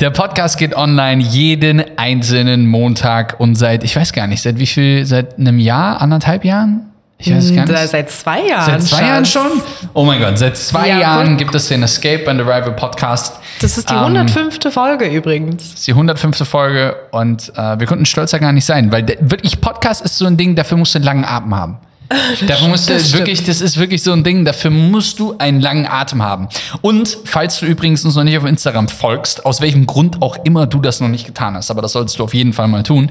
[0.00, 4.66] Der Podcast geht online jeden einzelnen Montag und seit, ich weiß gar nicht, seit wie
[4.66, 6.82] viel, seit einem Jahr, anderthalb Jahren?
[7.16, 7.88] Ich weiß gar nicht.
[7.88, 8.66] Seit zwei Jahren.
[8.66, 9.08] Seit zwei Schatz.
[9.08, 9.62] Jahren schon?
[9.94, 13.38] Oh mein Gott, seit zwei Ja, Jahren gibt es den Escape and Arrival Podcast.
[13.62, 14.58] Das ist die Ähm, 105.
[14.70, 15.62] Folge übrigens.
[15.70, 16.46] Das ist die 105.
[16.46, 20.26] Folge und äh, wir konnten stolzer gar nicht sein, weil der, wirklich Podcast ist so
[20.26, 21.78] ein Ding, dafür musst du einen langen Atem haben.
[22.46, 25.60] Dafür musst du das wirklich, das ist wirklich so ein Ding, dafür musst du einen
[25.60, 26.48] langen Atem haben.
[26.80, 30.66] Und falls du übrigens uns noch nicht auf Instagram folgst, aus welchem Grund auch immer
[30.66, 33.10] du das noch nicht getan hast, aber das solltest du auf jeden Fall mal tun.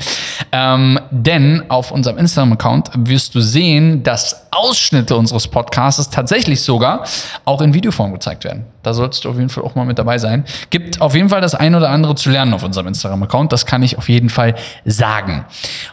[0.52, 7.05] Ähm, denn auf unserem Instagram-Account wirst du sehen, dass Ausschnitte unseres Podcasts tatsächlich sogar
[7.44, 8.66] auch in Videoform gezeigt werden.
[8.83, 10.45] Da solltest du auf jeden Fall auch mal mit dabei sein.
[10.70, 13.52] Gibt auf jeden Fall das ein oder andere zu lernen auf unserem Instagram-Account.
[13.52, 14.55] Das kann ich auf jeden Fall
[14.86, 15.45] sagen.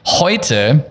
[0.07, 0.85] Heute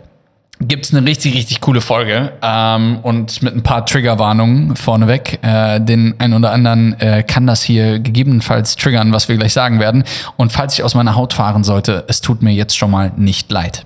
[0.68, 5.40] gibt es eine richtig, richtig coole Folge ähm, und mit ein paar Triggerwarnungen vorneweg.
[5.42, 9.80] Äh, den einen oder anderen äh, kann das hier gegebenenfalls triggern, was wir gleich sagen
[9.80, 10.04] werden.
[10.38, 13.52] Und falls ich aus meiner Haut fahren sollte, es tut mir jetzt schon mal nicht
[13.52, 13.86] leid.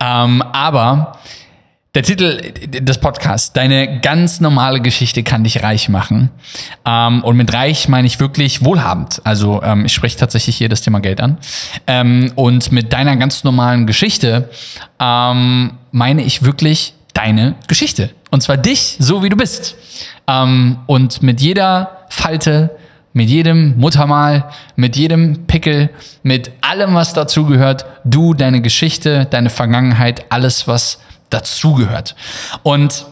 [0.00, 1.18] Ähm, aber
[1.96, 6.28] der Titel des Podcasts, deine ganz normale Geschichte kann dich reich machen.
[6.84, 9.22] Ähm, und mit reich meine ich wirklich wohlhabend.
[9.24, 11.38] Also ähm, ich spreche tatsächlich hier das Thema Geld an.
[11.86, 14.50] Ähm, und mit deiner ganz normalen Geschichte
[15.00, 18.10] ähm, meine ich wirklich deine Geschichte.
[18.30, 19.74] Und zwar dich, so wie du bist.
[20.28, 22.76] Ähm, und mit jeder Falte,
[23.14, 25.88] mit jedem Muttermal, mit jedem Pickel,
[26.22, 30.98] mit allem, was dazugehört, du, deine Geschichte, deine Vergangenheit, alles, was
[31.30, 32.16] dazugehört.
[32.62, 33.06] Und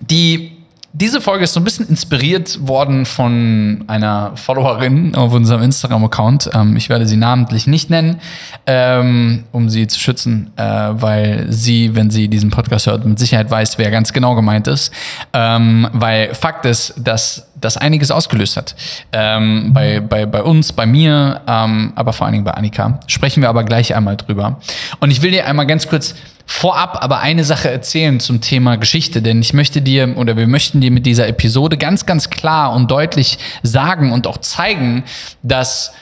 [0.00, 0.52] die,
[0.92, 6.50] diese Folge ist so ein bisschen inspiriert worden von einer Followerin auf unserem Instagram-Account.
[6.54, 8.20] Ähm, ich werde sie namentlich nicht nennen,
[8.66, 13.50] ähm, um sie zu schützen, äh, weil sie, wenn sie diesen Podcast hört, mit Sicherheit
[13.50, 14.92] weiß, wer ganz genau gemeint ist.
[15.32, 18.74] Ähm, weil Fakt ist, dass das einiges ausgelöst hat.
[19.12, 23.00] Ähm, bei, bei, bei uns, bei mir, ähm, aber vor allen Dingen bei Annika.
[23.06, 24.60] Sprechen wir aber gleich einmal drüber.
[25.00, 26.14] Und ich will dir einmal ganz kurz
[26.50, 30.80] vorab aber eine Sache erzählen zum Thema Geschichte, denn ich möchte dir oder wir möchten
[30.80, 35.04] dir mit dieser Episode ganz, ganz klar und deutlich sagen und auch zeigen,
[35.44, 35.92] dass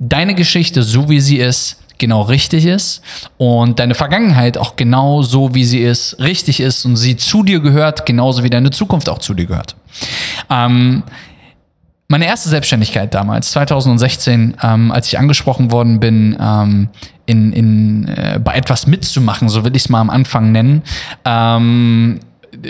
[0.00, 3.02] deine Geschichte, so wie sie ist, genau richtig ist
[3.36, 7.60] und deine Vergangenheit auch genau so, wie sie ist, richtig ist und sie zu dir
[7.60, 9.76] gehört, genauso wie deine Zukunft auch zu dir gehört.
[10.50, 11.02] Ähm,
[12.08, 16.88] meine erste Selbstständigkeit damals, 2016, ähm, als ich angesprochen worden bin, ähm,
[17.26, 20.82] in, in, äh, bei etwas mitzumachen, so will ich es mal am Anfang nennen,
[21.24, 22.20] ähm,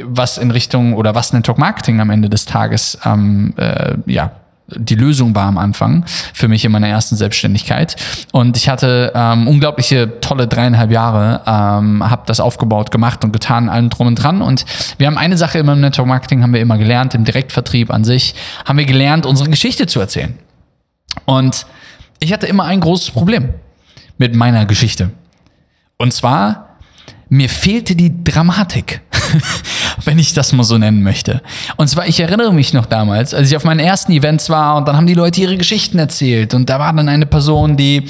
[0.05, 4.33] was in Richtung oder was Network Marketing am Ende des Tages ähm, äh, ja,
[4.69, 7.97] die Lösung war am Anfang für mich in meiner ersten Selbstständigkeit.
[8.33, 13.69] Und ich hatte ähm, unglaubliche tolle dreieinhalb Jahre, ähm, habe das aufgebaut, gemacht und getan,
[13.69, 14.41] allem drum und dran.
[14.41, 14.65] Und
[14.99, 18.05] wir haben eine Sache immer im Network Marketing haben wir immer gelernt, im Direktvertrieb an
[18.05, 20.35] sich, haben wir gelernt, unsere Geschichte zu erzählen.
[21.27, 21.67] Und
[22.21, 23.51] ich hatte immer ein großes Problem
[24.17, 25.11] mit meiner Geschichte.
[25.99, 26.74] Und zwar,
[27.29, 29.01] mir fehlte die Dramatik,
[30.05, 31.43] wenn ich das mal so nennen möchte.
[31.77, 34.87] Und zwar, ich erinnere mich noch damals, als ich auf meinen ersten Events war und
[34.87, 38.07] dann haben die Leute ihre Geschichten erzählt und da war dann eine Person, die,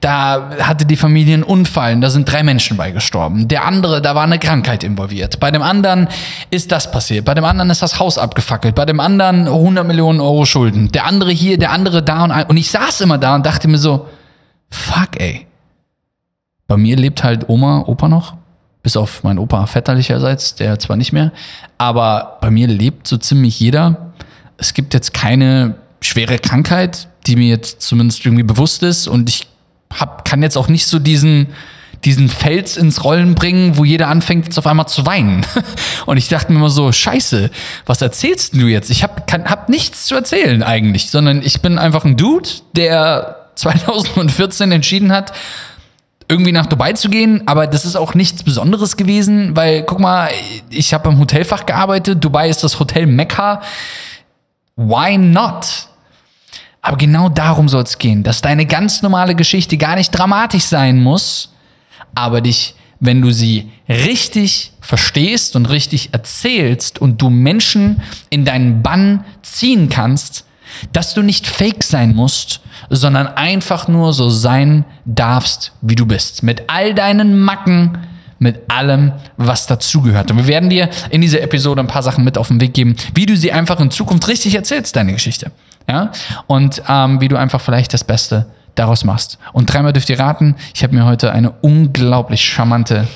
[0.00, 3.48] da hatte die Familie einen Unfall und da sind drei Menschen bei gestorben.
[3.48, 5.40] Der andere, da war eine Krankheit involviert.
[5.40, 6.08] Bei dem anderen
[6.50, 7.24] ist das passiert.
[7.24, 8.74] Bei dem anderen ist das Haus abgefackelt.
[8.74, 10.90] Bei dem anderen 100 Millionen Euro Schulden.
[10.92, 13.78] Der andere hier, der andere da und, und ich saß immer da und dachte mir
[13.78, 14.08] so,
[14.70, 15.46] fuck ey.
[16.66, 18.34] Bei mir lebt halt Oma, Opa noch.
[18.82, 21.32] Bis auf meinen Opa väterlicherseits, der zwar nicht mehr.
[21.78, 24.12] Aber bei mir lebt so ziemlich jeder.
[24.56, 29.06] Es gibt jetzt keine schwere Krankheit, die mir jetzt zumindest irgendwie bewusst ist.
[29.06, 29.46] Und ich
[29.92, 31.48] hab, kann jetzt auch nicht so diesen,
[32.04, 35.46] diesen Fels ins Rollen bringen, wo jeder anfängt jetzt auf einmal zu weinen.
[36.06, 37.50] Und ich dachte mir immer so, scheiße,
[37.86, 38.90] was erzählst du jetzt?
[38.90, 44.72] Ich habe hab nichts zu erzählen eigentlich, sondern ich bin einfach ein Dude, der 2014
[44.72, 45.32] entschieden hat,
[46.32, 50.30] irgendwie nach Dubai zu gehen, aber das ist auch nichts Besonderes gewesen, weil guck mal,
[50.70, 53.60] ich habe im Hotelfach gearbeitet, Dubai ist das Hotel Mekka.
[54.74, 55.66] Why not?
[56.80, 61.02] Aber genau darum soll es gehen, dass deine ganz normale Geschichte gar nicht dramatisch sein
[61.02, 61.52] muss,
[62.14, 68.82] aber dich, wenn du sie richtig verstehst und richtig erzählst und du Menschen in deinen
[68.82, 70.46] Bann ziehen kannst,
[70.92, 72.60] Dass du nicht fake sein musst,
[72.90, 76.42] sondern einfach nur so sein darfst, wie du bist.
[76.42, 77.98] Mit all deinen Macken,
[78.38, 80.30] mit allem, was dazugehört.
[80.30, 82.96] Und wir werden dir in dieser Episode ein paar Sachen mit auf den Weg geben,
[83.14, 85.52] wie du sie einfach in Zukunft richtig erzählst, deine Geschichte.
[85.88, 86.10] Ja?
[86.48, 89.38] Und ähm, wie du einfach vielleicht das Beste daraus machst.
[89.52, 93.06] Und dreimal dürft ihr raten, ich habe mir heute eine unglaublich charmante,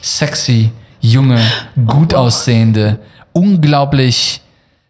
[0.00, 1.40] sexy, junge,
[1.86, 2.98] gut aussehende,
[3.32, 4.41] unglaublich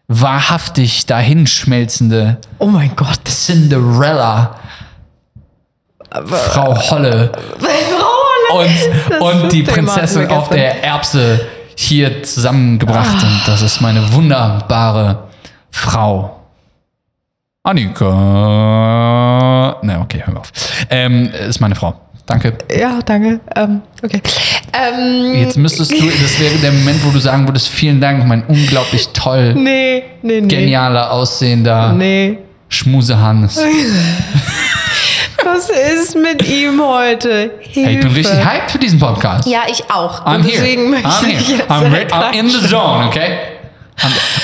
[0.09, 3.21] wahrhaftig dahinschmelzende Oh mein Gott.
[3.27, 4.57] Cinderella
[6.11, 7.33] Frau Holle
[8.53, 8.69] und,
[9.09, 11.41] Das und die Thema hatten Prinzessin auf der Erbse
[11.75, 13.23] hier zusammengebracht.
[13.23, 15.29] Und das ist meine wunderbare
[15.71, 16.43] Frau.
[17.63, 18.09] Annika.
[19.83, 20.53] Ne, okay, hör auf.
[20.91, 21.95] Ähm, ist meine Frau.
[22.33, 22.55] Danke.
[22.75, 23.41] Ja, danke.
[23.55, 24.23] Ähm, okay.
[24.73, 28.43] Ähm, Jetzt müsstest du, das wäre der Moment, wo du sagen würdest, vielen Dank, mein
[28.47, 30.49] unglaublich toll, nee, nee, nee.
[30.49, 32.39] genialer, aussehender Nee.
[32.69, 33.59] Schmusehannes.
[35.45, 37.51] Was ist mit ihm heute?
[37.61, 37.81] Hilfe.
[37.89, 39.47] Hey, ich bin richtig hyped für diesen Podcast.
[39.47, 40.25] Ja, ich auch.
[40.25, 41.03] I'm Und deswegen here.
[41.03, 41.59] möchte I'm ich here.
[41.59, 43.39] jetzt I'm, I'm in the zone, okay?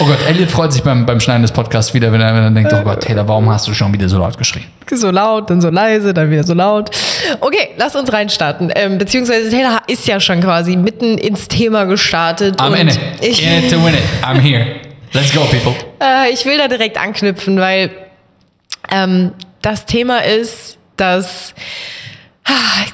[0.01, 2.51] Oh Gott, Elliot freut sich beim, beim Schneiden des Podcasts wieder, wenn er, wenn er
[2.51, 4.65] denkt, oh Gott, Taylor, warum hast du schon wieder so laut geschrien?
[4.91, 6.91] so laut, dann so leise, dann wieder so laut.
[7.41, 8.73] Okay, lass uns reinstarten.
[8.75, 12.61] Ähm, beziehungsweise Taylor ist ja schon quasi mitten ins Thema gestartet.
[12.61, 12.99] I'm in it.
[13.21, 14.03] Ich, in it to win it.
[14.23, 14.65] I'm here.
[15.13, 15.75] Let's go, people.
[16.01, 17.91] Äh, ich will da direkt anknüpfen, weil
[18.91, 19.33] ähm,
[19.63, 21.55] das Thema ist, dass
[22.45, 22.53] ah,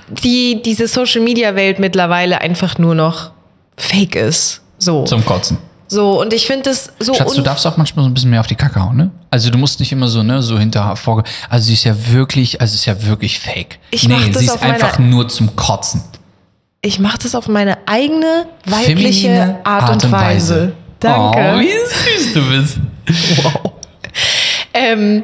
[0.09, 3.31] die, diese Social Media Welt mittlerweile einfach nur noch
[3.77, 4.63] fake ist.
[4.79, 5.05] So.
[5.05, 5.59] Zum Kotzen.
[5.87, 8.41] So, und ich finde es so Schatz, du darfst auch manchmal so ein bisschen mehr
[8.41, 9.11] auf die Kacke hauen, ne?
[9.31, 11.25] Also du musst nicht immer so, ne, so hinter vorge...
[11.51, 13.79] Also sie ist ja wirklich, also sie ist ja wirklich fake.
[13.91, 16.03] Ich nee, das sie ist einfach nur zum Kotzen.
[16.81, 20.73] ich mache das auf meine eigene weibliche Feminine Art, und Weise.
[21.01, 21.39] Danke.
[21.39, 22.79] Oh, wie süß du bist.
[24.77, 25.23] Ähm,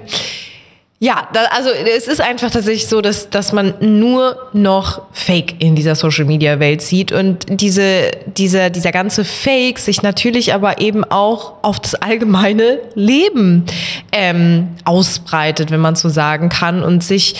[1.02, 5.74] ja, da, also es ist einfach tatsächlich so, dass, dass man nur noch Fake in
[5.74, 11.02] dieser Social Media Welt sieht und diese, dieser, dieser ganze Fake sich natürlich aber eben
[11.04, 13.64] auch auf das allgemeine Leben
[14.12, 17.34] ähm, ausbreitet, wenn man so sagen kann und sich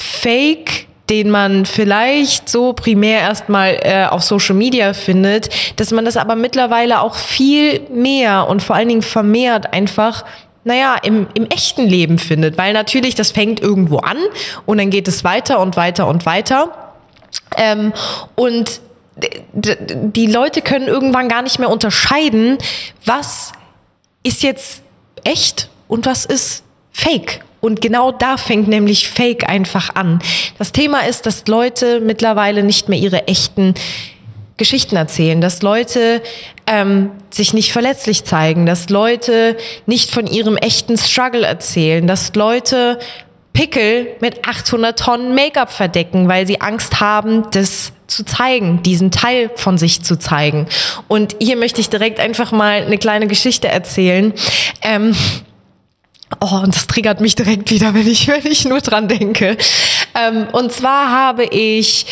[0.00, 6.16] Fake den man vielleicht so primär erstmal äh, auf Social Media findet, dass man das
[6.16, 10.24] aber mittlerweile auch viel mehr und vor allen Dingen vermehrt einfach
[10.64, 12.58] naja, im, im echten Leben findet.
[12.58, 14.18] Weil natürlich, das fängt irgendwo an
[14.66, 16.92] und dann geht es weiter und weiter und weiter.
[17.56, 17.92] Ähm,
[18.34, 18.80] und
[19.14, 22.58] die Leute können irgendwann gar nicht mehr unterscheiden,
[23.04, 23.52] was
[24.22, 24.82] ist jetzt
[25.24, 26.62] echt und was ist
[26.92, 27.40] fake.
[27.60, 30.20] Und genau da fängt nämlich Fake einfach an.
[30.58, 33.74] Das Thema ist, dass Leute mittlerweile nicht mehr ihre echten
[34.62, 36.22] Geschichten erzählen, dass Leute
[36.68, 39.56] ähm, sich nicht verletzlich zeigen, dass Leute
[39.86, 43.00] nicht von ihrem echten Struggle erzählen, dass Leute
[43.54, 49.50] Pickel mit 800 Tonnen Make-up verdecken, weil sie Angst haben, das zu zeigen, diesen Teil
[49.56, 50.68] von sich zu zeigen.
[51.08, 54.32] Und hier möchte ich direkt einfach mal eine kleine Geschichte erzählen.
[54.80, 55.16] Ähm,
[56.40, 59.56] Oh, und das triggert mich direkt wieder, wenn ich, wenn ich nur dran denke.
[60.14, 62.06] Ähm, und zwar habe ich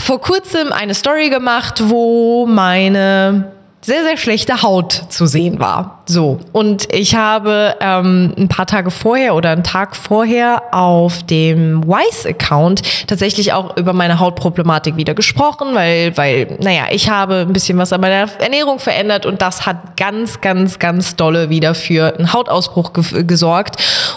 [0.00, 3.52] vor kurzem eine Story gemacht, wo meine
[3.82, 6.02] sehr, sehr schlechte Haut zu sehen war.
[6.04, 6.38] So.
[6.52, 13.08] Und ich habe ähm, ein paar Tage vorher oder einen Tag vorher auf dem Wise-Account
[13.08, 17.92] tatsächlich auch über meine Hautproblematik wieder gesprochen, weil, weil, naja, ich habe ein bisschen was
[17.94, 22.92] an meiner Ernährung verändert und das hat ganz, ganz, ganz dolle wieder für einen Hautausbruch
[22.92, 23.76] ge gesorgt.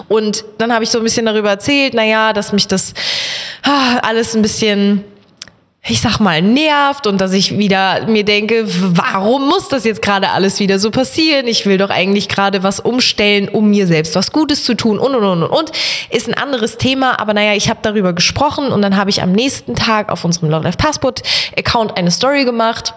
[0.10, 2.94] Und dann habe ich so ein bisschen darüber erzählt, naja, dass mich das
[3.64, 5.06] ah, alles ein bisschen
[5.86, 10.30] ich sag mal, nervt und dass ich wieder mir denke, warum muss das jetzt gerade
[10.30, 11.46] alles wieder so passieren?
[11.46, 15.14] Ich will doch eigentlich gerade was umstellen, um mir selbst was Gutes zu tun und
[15.14, 15.72] und und und und.
[16.10, 19.34] Ist ein anderes Thema, aber naja, ich habe darüber gesprochen und dann habe ich am
[19.34, 21.22] nächsten Tag auf unserem Love Life Passport
[21.58, 22.94] Account eine Story gemacht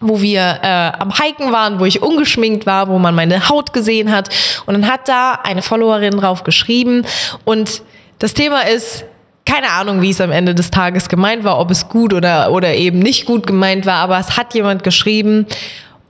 [0.00, 4.10] wo wir äh, am Hiken waren, wo ich ungeschminkt war, wo man meine Haut gesehen
[4.10, 4.28] hat.
[4.66, 7.06] Und dann hat da eine Followerin drauf geschrieben.
[7.44, 7.82] Und
[8.18, 9.04] das Thema ist,
[9.46, 12.74] keine Ahnung, wie es am Ende des Tages gemeint war, ob es gut oder, oder
[12.74, 15.46] eben nicht gut gemeint war, aber es hat jemand geschrieben,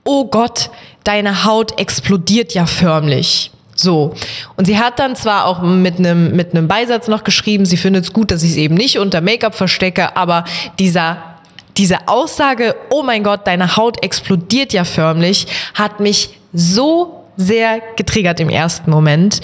[0.04, 0.70] oh Gott,
[1.02, 3.50] deine Haut explodiert ja förmlich.
[3.74, 4.14] So.
[4.56, 8.12] Und sie hat dann zwar auch mit einem mit Beisatz noch geschrieben, sie findet es
[8.12, 10.44] gut, dass ich es eben nicht unter Make-up verstecke, aber
[10.78, 11.34] dieser
[11.76, 18.38] diese Aussage, oh mein Gott, deine Haut explodiert ja förmlich, hat mich so sehr getriggert
[18.38, 19.40] im ersten Moment.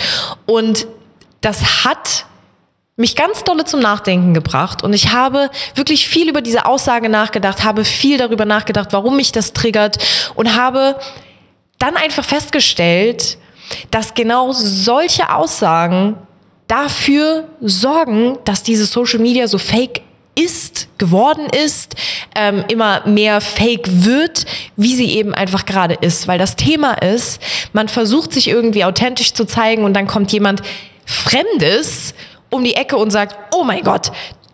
[0.46, 0.86] Und
[1.40, 2.26] das hat
[3.00, 7.64] mich ganz dolle zum Nachdenken gebracht und ich habe wirklich viel über diese Aussage nachgedacht,
[7.64, 9.98] habe viel darüber nachgedacht, warum mich das triggert
[10.34, 10.96] und habe
[11.78, 13.38] dann einfach festgestellt,
[13.90, 16.16] dass genau solche Aussagen
[16.68, 20.02] dafür sorgen, dass diese Social Media so fake
[20.36, 21.96] ist, geworden ist,
[22.36, 24.44] ähm, immer mehr fake wird,
[24.76, 26.28] wie sie eben einfach gerade ist.
[26.28, 27.40] Weil das Thema ist,
[27.72, 30.62] man versucht sich irgendwie authentisch zu zeigen und dann kommt jemand
[31.04, 32.14] Fremdes
[32.50, 34.12] um die Ecke und sagt, oh mein Gott,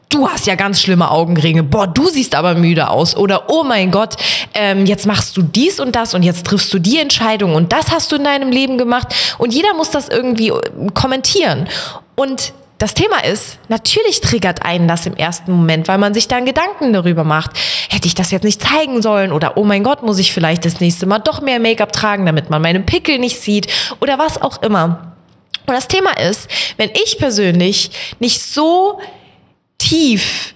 [0.09, 3.91] du hast ja ganz schlimme Augenringe, boah, du siehst aber müde aus oder oh mein
[3.91, 4.17] Gott,
[4.55, 7.91] ähm, jetzt machst du dies und das und jetzt triffst du die Entscheidung und das
[7.91, 10.61] hast du in deinem Leben gemacht und jeder muss das irgendwie äh,
[10.95, 11.69] kommentieren.
[12.15, 16.45] Und das Thema ist, natürlich triggert einen das im ersten Moment, weil man sich dann
[16.45, 17.53] Gedanken darüber macht.
[17.89, 19.33] Hätte ich das jetzt nicht zeigen sollen?
[19.33, 22.51] Oder oh mein Gott, muss ich vielleicht das nächste Mal doch mehr Make-up tragen, damit
[22.51, 23.69] man meine Pickel nicht sieht?
[24.01, 25.16] Oder was auch immer.
[25.67, 29.01] Und das Thema ist, wenn ich persönlich nicht so
[29.79, 30.55] tief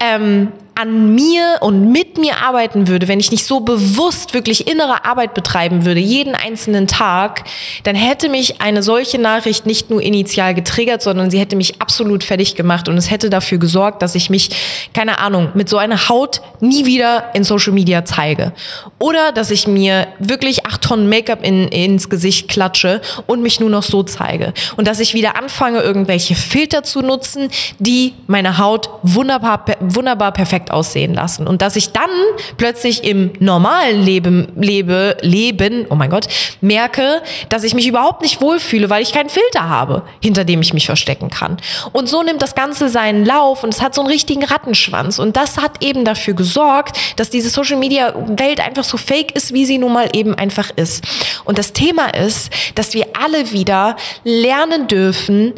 [0.00, 5.04] ähm, an mir und mit mir arbeiten würde, wenn ich nicht so bewusst wirklich innere
[5.04, 7.44] Arbeit betreiben würde, jeden einzelnen Tag,
[7.82, 12.24] dann hätte mich eine solche Nachricht nicht nur initial getriggert, sondern sie hätte mich absolut
[12.24, 14.50] fertig gemacht und es hätte dafür gesorgt, dass ich mich,
[14.94, 18.52] keine Ahnung, mit so einer Haut nie wieder in Social Media zeige.
[18.98, 23.70] Oder dass ich mir wirklich acht Tonnen Make-up in, ins Gesicht klatsche und mich nur
[23.70, 24.54] noch so zeige.
[24.76, 30.61] Und dass ich wieder anfange, irgendwelche Filter zu nutzen, die meine Haut wunderbar, wunderbar perfekt
[30.62, 31.46] perfekt aussehen lassen.
[31.46, 32.10] Und dass ich dann
[32.56, 36.26] plötzlich im normalen Leben, lebe, Leben, oh mein Gott,
[36.60, 40.72] merke, dass ich mich überhaupt nicht wohlfühle, weil ich keinen Filter habe, hinter dem ich
[40.74, 41.56] mich verstecken kann.
[41.92, 45.18] Und so nimmt das Ganze seinen Lauf und es hat so einen richtigen Rattenschwanz.
[45.18, 49.52] Und das hat eben dafür gesorgt, dass diese Social Media Welt einfach so fake ist,
[49.52, 51.04] wie sie nun mal eben einfach ist.
[51.44, 55.54] Und das Thema ist, dass wir alle wieder lernen dürfen,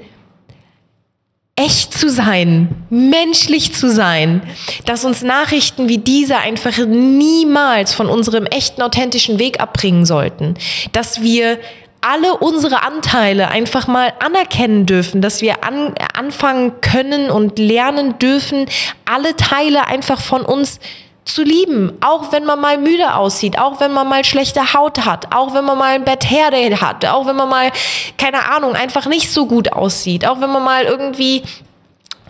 [1.57, 4.43] echt zu sein, menschlich zu sein,
[4.87, 10.55] dass uns Nachrichten wie diese einfach niemals von unserem echten, authentischen Weg abbringen sollten,
[10.93, 11.59] dass wir
[12.01, 18.67] alle unsere Anteile einfach mal anerkennen dürfen, dass wir an, anfangen können und lernen dürfen,
[19.07, 20.81] alle Teile einfach von uns
[21.25, 25.35] zu lieben, auch wenn man mal müde aussieht, auch wenn man mal schlechte Haut hat,
[25.35, 27.73] auch wenn man mal ein Bad Hair Day hat, auch wenn man mal,
[28.19, 31.43] keine Ahnung, einfach nicht so gut aussieht, auch wenn man mal irgendwie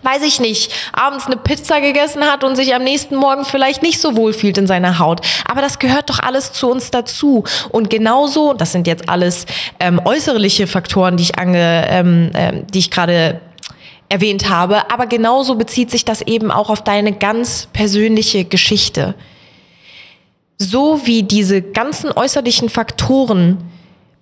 [0.05, 3.99] weiß ich nicht, abends eine Pizza gegessen hat und sich am nächsten Morgen vielleicht nicht
[3.99, 5.21] so wohl fühlt in seiner Haut.
[5.49, 7.43] Aber das gehört doch alles zu uns dazu.
[7.71, 9.47] Und genauso, das sind jetzt alles
[9.79, 13.41] ähm, äußerliche Faktoren, die ich ange, ähm, ähm, die ich gerade
[14.09, 19.15] erwähnt habe, aber genauso bezieht sich das eben auch auf deine ganz persönliche Geschichte.
[20.57, 23.57] So wie diese ganzen äußerlichen Faktoren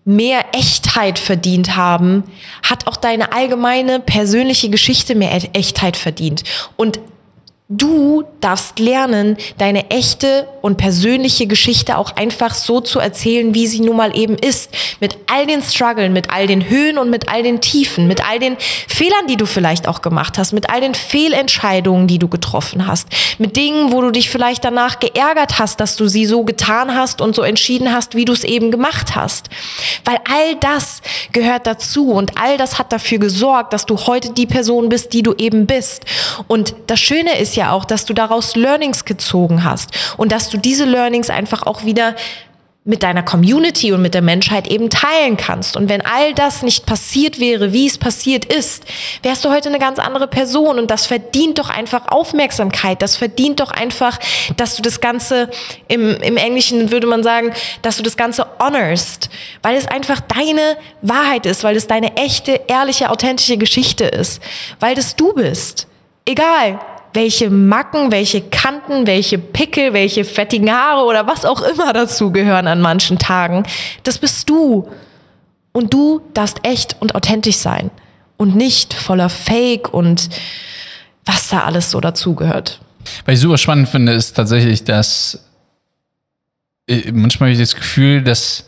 [0.06, 2.24] mehr Echtheit verdient haben,
[2.64, 6.44] hat auch deine allgemeine persönliche Geschichte mehr Echtheit verdient.
[6.76, 7.00] Und
[7.76, 13.80] Du darfst lernen, deine echte und persönliche Geschichte auch einfach so zu erzählen, wie sie
[13.80, 14.70] nun mal eben ist.
[15.00, 18.38] Mit all den Struggeln, mit all den Höhen und mit all den Tiefen, mit all
[18.38, 22.86] den Fehlern, die du vielleicht auch gemacht hast, mit all den Fehlentscheidungen, die du getroffen
[22.86, 23.08] hast,
[23.40, 27.22] mit Dingen, wo du dich vielleicht danach geärgert hast, dass du sie so getan hast
[27.22, 29.50] und so entschieden hast, wie du es eben gemacht hast.
[30.06, 31.02] Weil all das
[31.32, 35.24] gehört dazu und all das hat dafür gesorgt, dass du heute die Person bist, die
[35.24, 36.06] du eben bist.
[36.48, 40.58] Und das Schöne ist ja auch, dass du daraus Learnings gezogen hast und dass du
[40.58, 42.16] diese Learnings einfach auch wieder
[42.86, 45.78] mit deiner Community und mit der Menschheit eben teilen kannst.
[45.78, 48.84] Und wenn all das nicht passiert wäre, wie es passiert ist,
[49.22, 50.78] wärst du heute eine ganz andere Person.
[50.78, 53.02] Und das verdient doch einfach Aufmerksamkeit.
[53.02, 54.20] Das verdient doch einfach,
[54.58, 55.50] dass du das Ganze,
[55.88, 59.30] im, im Englischen würde man sagen, dass du das Ganze honorst.
[59.62, 64.42] Weil es einfach deine Wahrheit ist, weil es deine echte, ehrliche, authentische Geschichte ist.
[64.82, 65.88] Weil das du bist.
[66.26, 66.80] Egal,
[67.14, 72.68] welche Macken, welche Kanten, welche Pickel, welche fettigen Haare oder was auch immer dazu gehören
[72.68, 73.64] an manchen Tagen.
[74.04, 74.90] Das bist du.
[75.72, 77.90] Und du darfst echt und authentisch sein
[78.38, 80.30] und nicht voller Fake und
[81.26, 82.80] was da alles so dazugehört.
[83.26, 85.46] Was ich super spannend finde, ist tatsächlich, dass
[86.88, 88.66] äh, manchmal habe ich das Gefühl, dass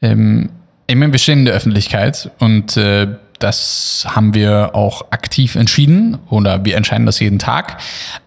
[0.00, 0.50] ähm,
[0.86, 6.18] ich meine, wir stehen in der Öffentlichkeit und äh, das haben wir auch aktiv entschieden
[6.30, 7.78] oder wir entscheiden das jeden Tag.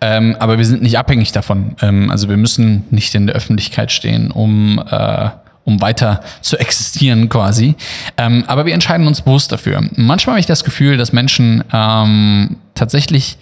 [0.02, 1.76] Ähm, aber wir sind nicht abhängig davon.
[1.82, 5.30] Ähm, also wir müssen nicht in der Öffentlichkeit stehen, um, äh,
[5.66, 7.76] um weiter zu existieren quasi.
[8.18, 9.88] Ähm, aber wir entscheiden uns bewusst dafür.
[9.96, 13.38] Manchmal habe ich das Gefühl, dass Menschen ähm, tatsächlich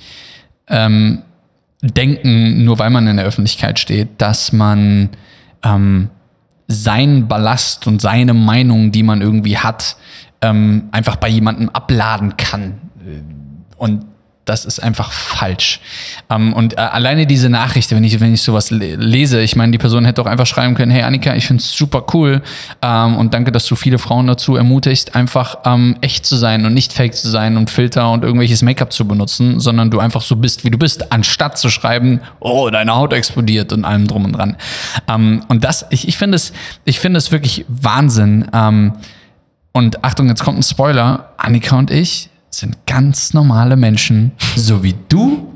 [0.69, 1.21] ähm,
[1.81, 5.09] denken, nur weil man in der Öffentlichkeit steht, dass man
[5.63, 6.09] ähm,
[6.67, 9.95] seinen Ballast und seine Meinung, die man irgendwie hat,
[10.41, 12.75] ähm, einfach bei jemandem abladen kann.
[13.77, 14.05] Und
[14.47, 15.81] Das ist einfach falsch.
[16.29, 19.73] Ähm, und äh, alleine diese Nachricht, wenn ich, wenn ich sowas le- lese, ich meine,
[19.73, 22.41] die Person hätte doch einfach schreiben können, hey Annika, ich finde es super cool
[22.81, 26.73] ähm, und danke, dass du viele Frauen dazu ermutigst, einfach ähm, echt zu sein und
[26.73, 30.37] nicht fake zu sein und Filter und irgendwelches Make-up zu benutzen, sondern du einfach so
[30.37, 34.31] bist, wie du bist, anstatt zu schreiben, oh, deine Haut explodiert und allem drum und
[34.31, 34.55] dran.
[35.09, 36.53] Ähm, und das, ich, ich finde es,
[36.85, 38.47] ich finde es wirklich Wahnsinn.
[39.77, 41.33] Und Achtung, jetzt kommt ein Spoiler.
[41.37, 45.53] Annika und ich sind ganz normale Menschen, so wie du,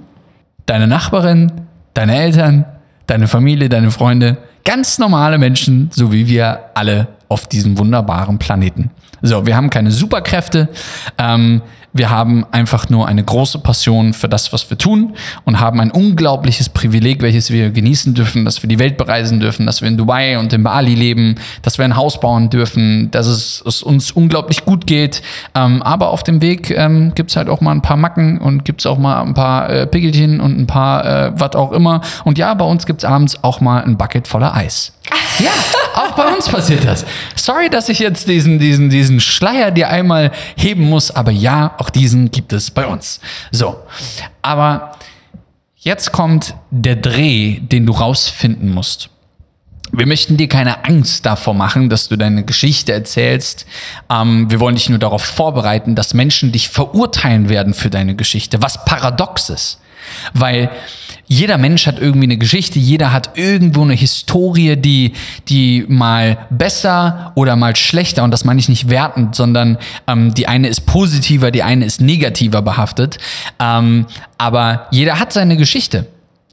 [0.68, 1.52] deine Nachbarin,
[1.96, 2.66] deine Eltern,
[3.08, 4.38] deine Familie, deine Freunde.
[4.64, 8.92] Ganz normale Menschen, so wie wir alle auf diesem wunderbaren Planeten.
[9.24, 10.70] So, wir haben keine Superkräfte.
[11.18, 11.64] Ähm,
[11.94, 15.92] wir haben einfach nur eine große Passion für das, was wir tun und haben ein
[15.92, 19.98] unglaubliches Privileg, welches wir genießen dürfen, dass wir die Welt bereisen dürfen, dass wir in
[19.98, 24.12] Dubai und in Bali leben, dass wir ein Haus bauen dürfen, dass es, es uns
[24.12, 25.22] unglaublich gut geht.
[25.54, 28.86] Ähm, aber auf dem Weg ähm, gibt's halt auch mal ein paar Macken und gibt's
[28.86, 32.02] auch mal ein paar äh, Pickelchen und ein paar äh, was auch immer.
[32.24, 34.94] Und ja, bei uns gibt's abends auch mal ein Bucket voller Eis.
[35.40, 35.52] Ja,
[35.96, 37.06] auch bei uns passiert das.
[37.36, 41.90] Sorry, dass ich jetzt diesen, diesen, diesen Schleier dir einmal heben muss, aber ja, auch
[41.90, 43.20] diesen gibt es bei uns.
[43.52, 43.78] So,
[44.42, 44.94] aber
[45.78, 49.10] jetzt kommt der Dreh, den du rausfinden musst.
[49.94, 53.66] Wir möchten dir keine Angst davor machen, dass du deine Geschichte erzählst.
[54.10, 58.62] Ähm, wir wollen dich nur darauf vorbereiten, dass Menschen dich verurteilen werden für deine Geschichte,
[58.62, 59.82] was paradox ist.
[60.34, 60.72] Weil
[61.32, 65.14] jeder Mensch hat irgendwie eine Geschichte, jeder hat irgendwo eine Historie, die,
[65.48, 70.50] die mal besser oder mal schlechter, und das meine ich nicht wertend, sondern ähm, die
[70.50, 73.18] eine ist positiver, die eine ist negativer behaftet.
[73.62, 74.08] Ähm,
[74.38, 76.06] aber jeder hat seine Geschichte.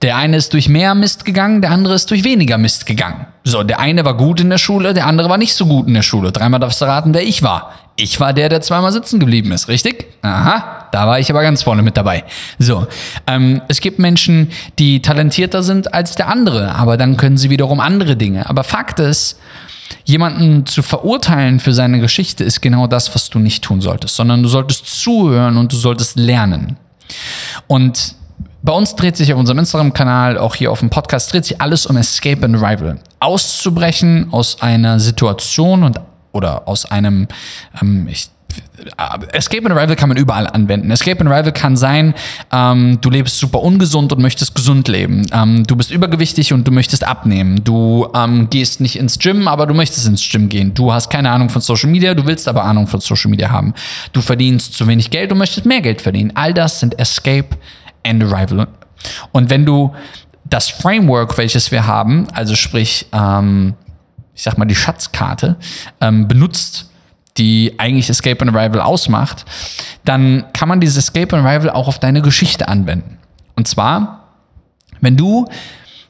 [0.02, 3.26] Der eine ist durch mehr Mist gegangen, der andere ist durch weniger Mist gegangen.
[3.44, 5.94] So, der eine war gut in der Schule, der andere war nicht so gut in
[5.94, 6.30] der Schule.
[6.30, 7.72] Dreimal darfst du raten, wer ich war.
[7.96, 10.06] Ich war der, der zweimal sitzen geblieben ist, richtig?
[10.22, 12.22] Aha, da war ich aber ganz vorne mit dabei.
[12.60, 12.86] So,
[13.26, 17.80] ähm, es gibt Menschen, die talentierter sind als der andere, aber dann können sie wiederum
[17.80, 18.48] andere Dinge.
[18.48, 19.40] Aber Fakt ist,
[20.04, 24.42] jemanden zu verurteilen für seine Geschichte ist genau das, was du nicht tun solltest, sondern
[24.42, 26.76] du solltest zuhören und du solltest lernen.
[27.66, 28.14] Und
[28.62, 31.86] bei uns dreht sich auf unserem Instagram-Kanal, auch hier auf dem Podcast, dreht sich alles
[31.86, 32.98] um Escape and Arrival.
[33.20, 36.00] Auszubrechen aus einer Situation und
[36.32, 37.28] oder aus einem,
[37.80, 38.28] ähm, ich,
[38.96, 40.90] äh, Escape and Arrival kann man überall anwenden.
[40.90, 42.14] Escape and Arrival kann sein,
[42.52, 45.26] ähm, du lebst super ungesund und möchtest gesund leben.
[45.32, 47.62] Ähm, du bist übergewichtig und du möchtest abnehmen.
[47.64, 50.74] Du ähm, gehst nicht ins Gym, aber du möchtest ins Gym gehen.
[50.74, 53.74] Du hast keine Ahnung von Social Media, du willst aber Ahnung von Social Media haben.
[54.12, 56.32] Du verdienst zu wenig Geld und möchtest mehr Geld verdienen.
[56.34, 57.48] All das sind Escape
[58.04, 58.68] and Arrival.
[59.32, 59.94] Und wenn du
[60.44, 63.74] das Framework, welches wir haben, also sprich, ähm,
[64.34, 65.56] ich sag mal, die Schatzkarte,
[66.00, 66.90] ähm, benutzt,
[67.36, 69.44] die eigentlich Escape and Arrival ausmacht,
[70.04, 73.18] dann kann man dieses Escape and Arrival auch auf deine Geschichte anwenden.
[73.56, 74.24] Und zwar,
[75.00, 75.46] wenn du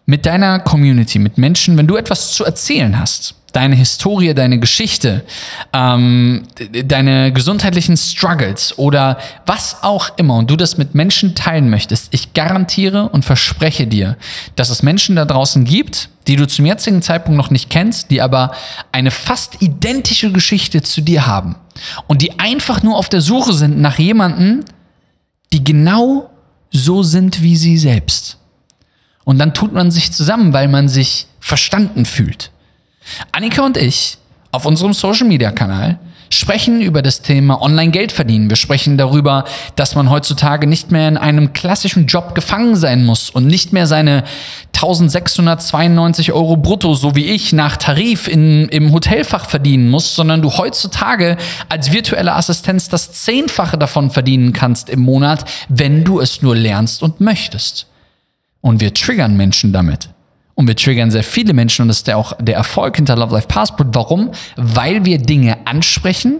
[0.06, 5.24] mit deiner Community, mit Menschen, wenn du etwas zu erzählen hast, deine Historie, deine Geschichte,
[5.72, 6.44] ähm,
[6.84, 12.34] deine gesundheitlichen Struggles oder was auch immer und du das mit Menschen teilen möchtest, ich
[12.34, 14.16] garantiere und verspreche dir,
[14.56, 18.20] dass es Menschen da draußen gibt, die du zum jetzigen Zeitpunkt noch nicht kennst, die
[18.20, 18.52] aber
[18.92, 21.56] eine fast identische Geschichte zu dir haben
[22.06, 24.64] und die einfach nur auf der Suche sind nach jemanden,
[25.52, 26.30] die genau
[26.70, 28.36] so sind wie sie selbst.
[29.24, 32.50] Und dann tut man sich zusammen, weil man sich verstanden fühlt.
[33.32, 34.18] Annika und ich
[34.52, 35.98] auf unserem Social Media Kanal
[36.30, 38.50] sprechen über das Thema Online-Geld verdienen.
[38.50, 39.44] Wir sprechen darüber,
[39.76, 43.86] dass man heutzutage nicht mehr in einem klassischen Job gefangen sein muss und nicht mehr
[43.86, 44.24] seine
[44.74, 50.52] 1692 Euro brutto, so wie ich, nach Tarif in, im Hotelfach verdienen muss, sondern du
[50.52, 51.36] heutzutage
[51.68, 57.02] als virtuelle Assistenz das Zehnfache davon verdienen kannst im Monat, wenn du es nur lernst
[57.02, 57.86] und möchtest.
[58.60, 60.10] Und wir triggern Menschen damit.
[60.58, 63.32] Und wir triggern sehr viele Menschen und das ist der auch der Erfolg hinter Love
[63.32, 63.90] Life Passport.
[63.92, 64.32] Warum?
[64.56, 66.38] Weil wir Dinge ansprechen,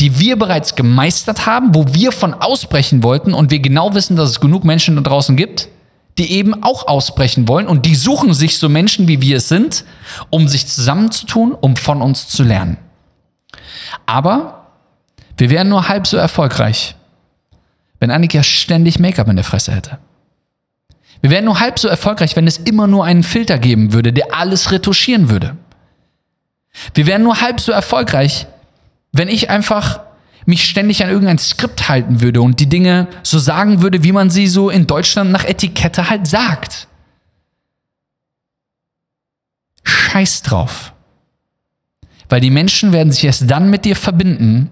[0.00, 4.30] die wir bereits gemeistert haben, wo wir von ausbrechen wollten und wir genau wissen, dass
[4.30, 5.68] es genug Menschen da draußen gibt,
[6.18, 9.84] die eben auch ausbrechen wollen und die suchen sich so Menschen, wie wir es sind,
[10.28, 12.78] um sich zusammenzutun, um von uns zu lernen.
[14.06, 14.66] Aber
[15.36, 16.96] wir wären nur halb so erfolgreich,
[18.00, 19.98] wenn Annika ständig Make-up in der Fresse hätte.
[21.20, 24.34] Wir wären nur halb so erfolgreich, wenn es immer nur einen Filter geben würde, der
[24.34, 25.56] alles retuschieren würde.
[26.94, 28.46] Wir wären nur halb so erfolgreich,
[29.12, 30.00] wenn ich einfach
[30.46, 34.30] mich ständig an irgendein Skript halten würde und die Dinge so sagen würde, wie man
[34.30, 36.88] sie so in Deutschland nach Etikette halt sagt.
[39.82, 40.92] Scheiß drauf.
[42.28, 44.70] Weil die Menschen werden sich erst dann mit dir verbinden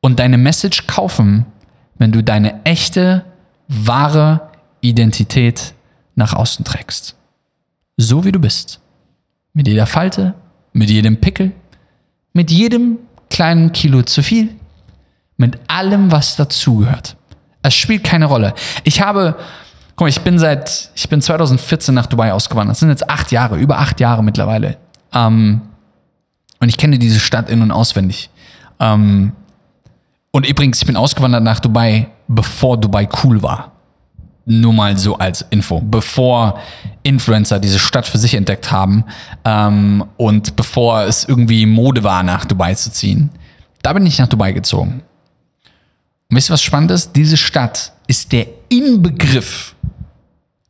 [0.00, 1.46] und deine Message kaufen,
[1.98, 3.24] wenn du deine echte,
[3.68, 4.49] wahre
[4.80, 5.74] Identität
[6.14, 7.16] nach außen trägst.
[7.96, 8.80] So wie du bist.
[9.52, 10.34] Mit jeder Falte,
[10.72, 11.52] mit jedem Pickel,
[12.32, 12.98] mit jedem
[13.30, 14.50] kleinen Kilo zu viel,
[15.36, 17.16] mit allem, was dazugehört.
[17.62, 18.54] Es spielt keine Rolle.
[18.84, 19.36] Ich habe,
[19.96, 22.74] guck mal, ich bin seit, ich bin 2014 nach Dubai ausgewandert.
[22.74, 24.76] Das sind jetzt acht Jahre, über acht Jahre mittlerweile.
[25.12, 25.62] Ähm,
[26.60, 28.30] und ich kenne diese Stadt in- und auswendig.
[28.78, 29.32] Ähm,
[30.30, 33.72] und übrigens, ich bin ausgewandert nach Dubai, bevor Dubai cool war.
[34.52, 35.80] Nur mal so als Info.
[35.80, 36.58] Bevor
[37.04, 39.04] Influencer diese Stadt für sich entdeckt haben
[39.44, 43.30] ähm, und bevor es irgendwie Mode war, nach Dubai zu ziehen.
[43.82, 45.02] Da bin ich nach Dubai gezogen.
[46.28, 47.14] Und wisst ihr, was spannend ist?
[47.14, 49.76] Diese Stadt ist der Inbegriff,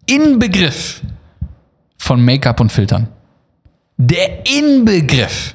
[0.05, 1.01] Inbegriff
[1.97, 3.09] von Make-up und Filtern.
[3.97, 5.55] Der Inbegriff.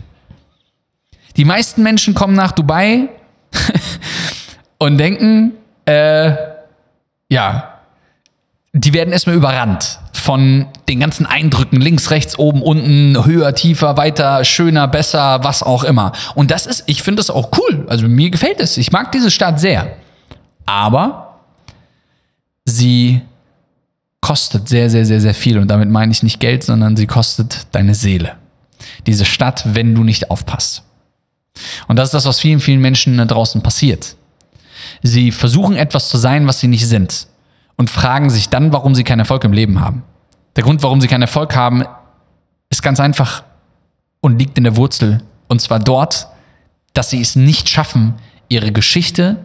[1.37, 3.07] Die meisten Menschen kommen nach Dubai
[4.79, 5.51] und denken,
[5.85, 6.35] äh,
[7.29, 7.74] ja,
[8.77, 14.43] die werden erstmal überrannt von den ganzen Eindrücken, links, rechts, oben, unten, höher, tiefer, weiter,
[14.43, 16.11] schöner, besser, was auch immer.
[16.35, 17.85] Und das ist, ich finde das auch cool.
[17.87, 18.75] Also mir gefällt es.
[18.75, 19.95] Ich mag diese Stadt sehr.
[20.65, 21.39] Aber
[22.65, 23.21] sie
[24.19, 25.57] kostet sehr, sehr, sehr, sehr viel.
[25.57, 28.33] Und damit meine ich nicht Geld, sondern sie kostet deine Seele.
[29.07, 30.83] Diese Stadt, wenn du nicht aufpasst.
[31.87, 34.17] Und das ist das, was vielen, vielen Menschen da draußen passiert.
[35.01, 37.27] Sie versuchen etwas zu sein, was sie nicht sind.
[37.77, 40.03] Und fragen sich dann, warum sie keinen Erfolg im Leben haben.
[40.55, 41.83] Der Grund, warum sie keinen Erfolg haben,
[42.69, 43.43] ist ganz einfach
[44.21, 45.21] und liegt in der Wurzel.
[45.47, 46.27] Und zwar dort,
[46.93, 48.15] dass sie es nicht schaffen,
[48.47, 49.37] ihre Geschichte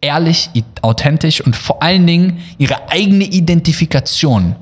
[0.00, 0.50] ehrlich,
[0.82, 4.56] authentisch und vor allen Dingen ihre eigene Identifikation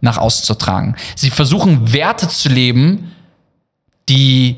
[0.00, 0.96] nach außen zu tragen.
[1.14, 3.12] Sie versuchen Werte zu leben,
[4.08, 4.56] die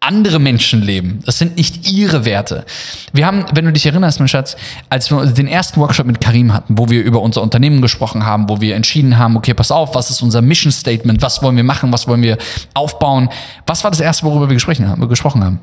[0.00, 1.20] andere Menschen leben.
[1.26, 2.64] Das sind nicht ihre Werte.
[3.12, 4.56] Wir haben, wenn du dich erinnerst, mein Schatz,
[4.88, 8.48] als wir den ersten Workshop mit Karim hatten, wo wir über unser Unternehmen gesprochen haben,
[8.48, 11.64] wo wir entschieden haben, okay, pass auf, was ist unser Mission Statement, was wollen wir
[11.64, 12.38] machen, was wollen wir
[12.74, 13.28] aufbauen.
[13.66, 15.08] Was war das erste, worüber wir gesprochen haben?
[15.08, 15.60] Gesprochen haben?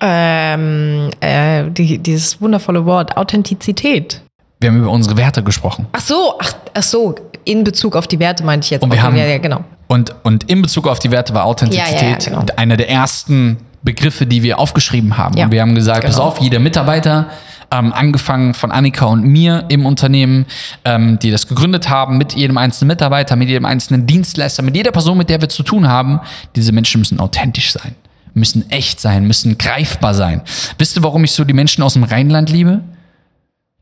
[0.00, 4.20] Ähm, äh, die, dieses wundervolle Wort, Authentizität.
[4.60, 5.86] Wir haben über unsere Werte gesprochen.
[5.92, 7.14] Ach so, ach, ach so,
[7.44, 8.82] in Bezug auf die Werte meinte ich jetzt.
[8.82, 9.64] Und wir Okay, haben- ja, ja, genau.
[9.94, 12.44] Und, und in Bezug auf die Werte war Authentizität Ja, ja, genau.
[12.56, 15.36] einer der ersten Begriffe, die wir aufgeschrieben haben.
[15.36, 16.26] Ja, und wir haben gesagt, pass genau.
[16.26, 17.28] auf, jeder Mitarbeiter,
[17.70, 20.46] ähm, angefangen von Annika und mir im Unternehmen,
[20.84, 24.90] ähm, die das gegründet haben, mit jedem einzelnen Mitarbeiter, mit jedem einzelnen Dienstleister, mit jeder
[24.90, 26.20] Person, mit der wir zu tun haben,
[26.56, 27.94] diese Menschen müssen authentisch sein,
[28.32, 30.42] müssen echt sein, müssen greifbar sein.
[30.76, 32.80] Wisst ihr, warum ich so die Menschen aus dem Rheinland liebe?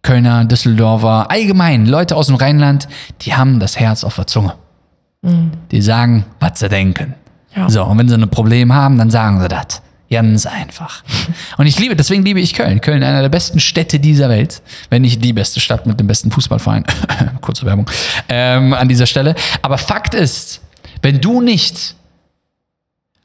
[0.03, 2.87] Kölner, Düsseldorfer, allgemein Leute aus dem Rheinland,
[3.23, 4.55] die haben das Herz auf der Zunge.
[5.23, 7.15] Die sagen, was sie denken.
[7.55, 7.71] Ja.
[7.71, 9.83] So, und wenn sie ein Problem haben, dann sagen sie das.
[10.11, 11.03] Ganz einfach.
[11.57, 12.83] Und ich liebe, deswegen liebe ich Köln.
[12.83, 14.61] Köln, einer der besten Städte dieser Welt.
[14.91, 16.85] Wenn nicht die beste Stadt mit dem besten Fußballverein.
[17.41, 17.87] Kurze Werbung.
[18.29, 19.35] Ähm, an dieser Stelle.
[19.63, 20.61] Aber Fakt ist,
[21.01, 21.95] wenn du nicht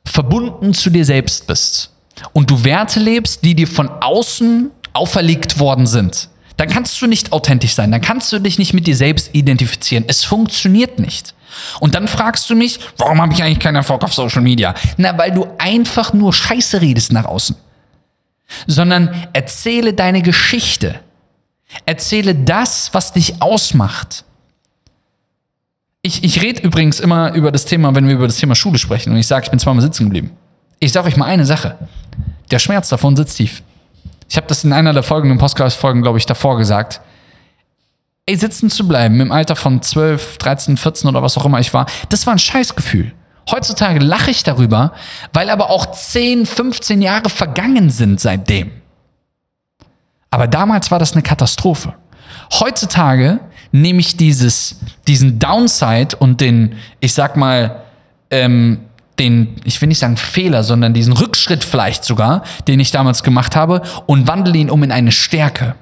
[0.05, 1.91] verbunden zu dir selbst bist
[2.31, 7.33] und du Werte lebst, die dir von außen auferlegt worden sind, dann kannst du nicht
[7.33, 10.05] authentisch sein, dann kannst du dich nicht mit dir selbst identifizieren.
[10.07, 11.36] Es funktioniert nicht.
[11.79, 14.73] Und dann fragst du mich, warum habe ich eigentlich keinen Erfolg auf Social Media?
[14.97, 17.55] Na, weil du einfach nur Scheiße redest nach außen.
[18.65, 20.99] Sondern erzähle deine Geschichte.
[21.86, 24.23] Erzähle das, was dich ausmacht.
[26.01, 29.12] Ich, ich rede übrigens immer über das Thema, wenn wir über das Thema Schule sprechen
[29.12, 30.31] und ich sage, ich bin zweimal sitzen geblieben.
[30.79, 31.75] Ich sage euch mal eine Sache.
[32.51, 33.63] Der Schmerz davon sitzt tief.
[34.29, 37.01] Ich habe das in einer der folgenden Podcast-Folgen, glaube ich, davor gesagt.
[38.30, 41.74] Ey, sitzen zu bleiben im Alter von 12, 13, 14 oder was auch immer ich
[41.74, 43.13] war, das war ein Scheißgefühl.
[43.50, 44.92] Heutzutage lache ich darüber,
[45.32, 48.72] weil aber auch 10, 15 Jahre vergangen sind seitdem.
[50.30, 51.94] Aber damals war das eine Katastrophe.
[52.60, 53.40] Heutzutage
[53.72, 57.84] nehme ich dieses, diesen Downside und den, ich sag mal,
[58.30, 58.82] ähm,
[59.20, 63.56] den, ich will nicht sagen Fehler, sondern diesen Rückschritt vielleicht sogar, den ich damals gemacht
[63.56, 65.76] habe, und wandle ihn um in eine Stärke.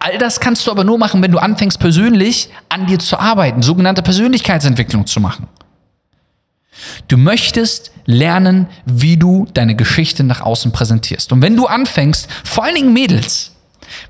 [0.00, 3.62] All das kannst du aber nur machen, wenn du anfängst, persönlich an dir zu arbeiten,
[3.62, 5.48] sogenannte Persönlichkeitsentwicklung zu machen.
[7.08, 11.32] Du möchtest lernen, wie du deine Geschichte nach außen präsentierst.
[11.32, 13.52] Und wenn du anfängst, vor allen Dingen Mädels,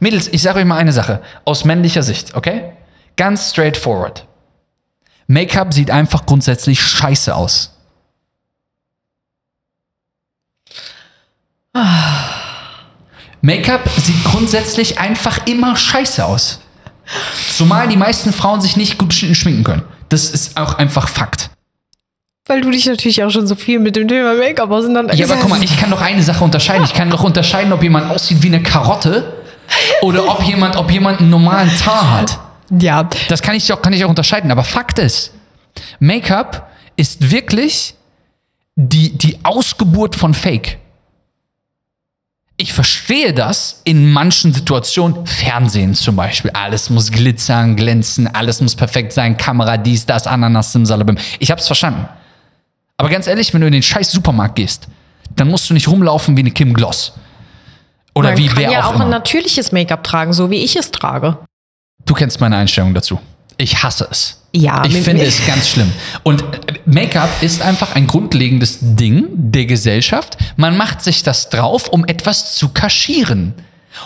[0.01, 2.73] Mädels, ich sage euch mal eine Sache, aus männlicher Sicht, okay?
[3.17, 4.27] Ganz straightforward.
[5.27, 7.75] Make-up sieht einfach grundsätzlich scheiße aus.
[13.49, 16.61] Make-up sieht grundsätzlich einfach immer scheiße aus.
[17.57, 19.83] Zumal die meisten Frauen sich nicht gut sch- schminken können.
[20.11, 21.49] Das ist auch einfach Fakt.
[22.47, 25.41] Weil du dich natürlich auch schon so viel mit dem Thema Make-up Ja, auseinandergesetzt aber
[25.41, 26.85] guck mal, ich kann doch eine Sache unterscheiden.
[26.85, 29.33] Ich kann doch unterscheiden, ob jemand aussieht wie eine Karotte
[30.03, 32.39] oder ob jemand, ob jemand einen normalen Tar hat.
[32.71, 33.09] Ja.
[33.29, 34.51] Das kann ich auch, kann ich auch unterscheiden.
[34.51, 35.33] Aber Fakt ist,
[36.01, 37.95] Make-up ist wirklich
[38.77, 40.77] die, die Ausgeburt von Fake.
[42.61, 45.25] Ich verstehe das in manchen Situationen.
[45.27, 46.51] Fernsehen zum Beispiel.
[46.51, 49.37] Alles muss glitzern, glänzen, alles muss perfekt sein.
[49.37, 51.17] Kamera, dies, das, Ananas, Simsalabim.
[51.39, 52.09] Ich hab's verstanden.
[52.97, 54.89] Aber ganz ehrlich, wenn du in den scheiß Supermarkt gehst,
[55.37, 57.13] dann musst du nicht rumlaufen wie eine Kim Gloss.
[58.13, 60.75] Oder Man wie kann wer ja auch, auch ein natürliches Make-up tragen, so wie ich
[60.75, 61.39] es trage.
[62.05, 63.21] Du kennst meine Einstellung dazu.
[63.59, 64.41] Ich hasse es.
[64.53, 65.93] Ja, Ich finde es ganz schlimm.
[66.23, 70.39] Und äh, Make-up ist einfach ein grundlegendes Ding der Gesellschaft.
[70.57, 73.55] Man macht sich das drauf, um etwas zu kaschieren.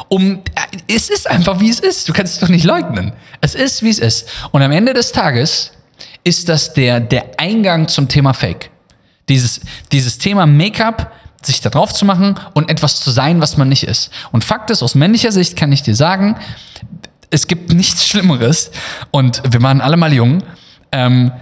[0.09, 2.09] Um, äh, es ist einfach wie es ist.
[2.09, 3.13] Du kannst es doch nicht leugnen.
[3.41, 4.27] Es ist wie es ist.
[4.51, 5.73] Und am Ende des Tages
[6.25, 8.71] ist das der, der Eingang zum Thema Fake.
[9.29, 9.61] Dieses,
[9.93, 11.13] dieses Thema Make-up,
[11.43, 14.11] sich da drauf zu machen und etwas zu sein, was man nicht ist.
[14.31, 16.37] Und Fakt ist, aus männlicher Sicht kann ich dir sagen,
[17.33, 18.71] es gibt nichts Schlimmeres
[19.11, 20.43] und wir waren alle mal jung,
[20.93, 21.33] ähm,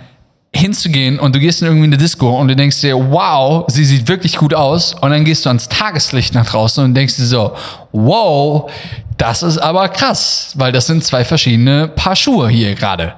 [0.55, 4.09] hinzugehen und du gehst in irgendwie eine Disco und du denkst dir, wow, sie sieht
[4.09, 7.55] wirklich gut aus und dann gehst du ans Tageslicht nach draußen und denkst dir so,
[7.93, 8.71] wow,
[9.17, 13.15] das ist aber krass, weil das sind zwei verschiedene Paar Schuhe hier gerade.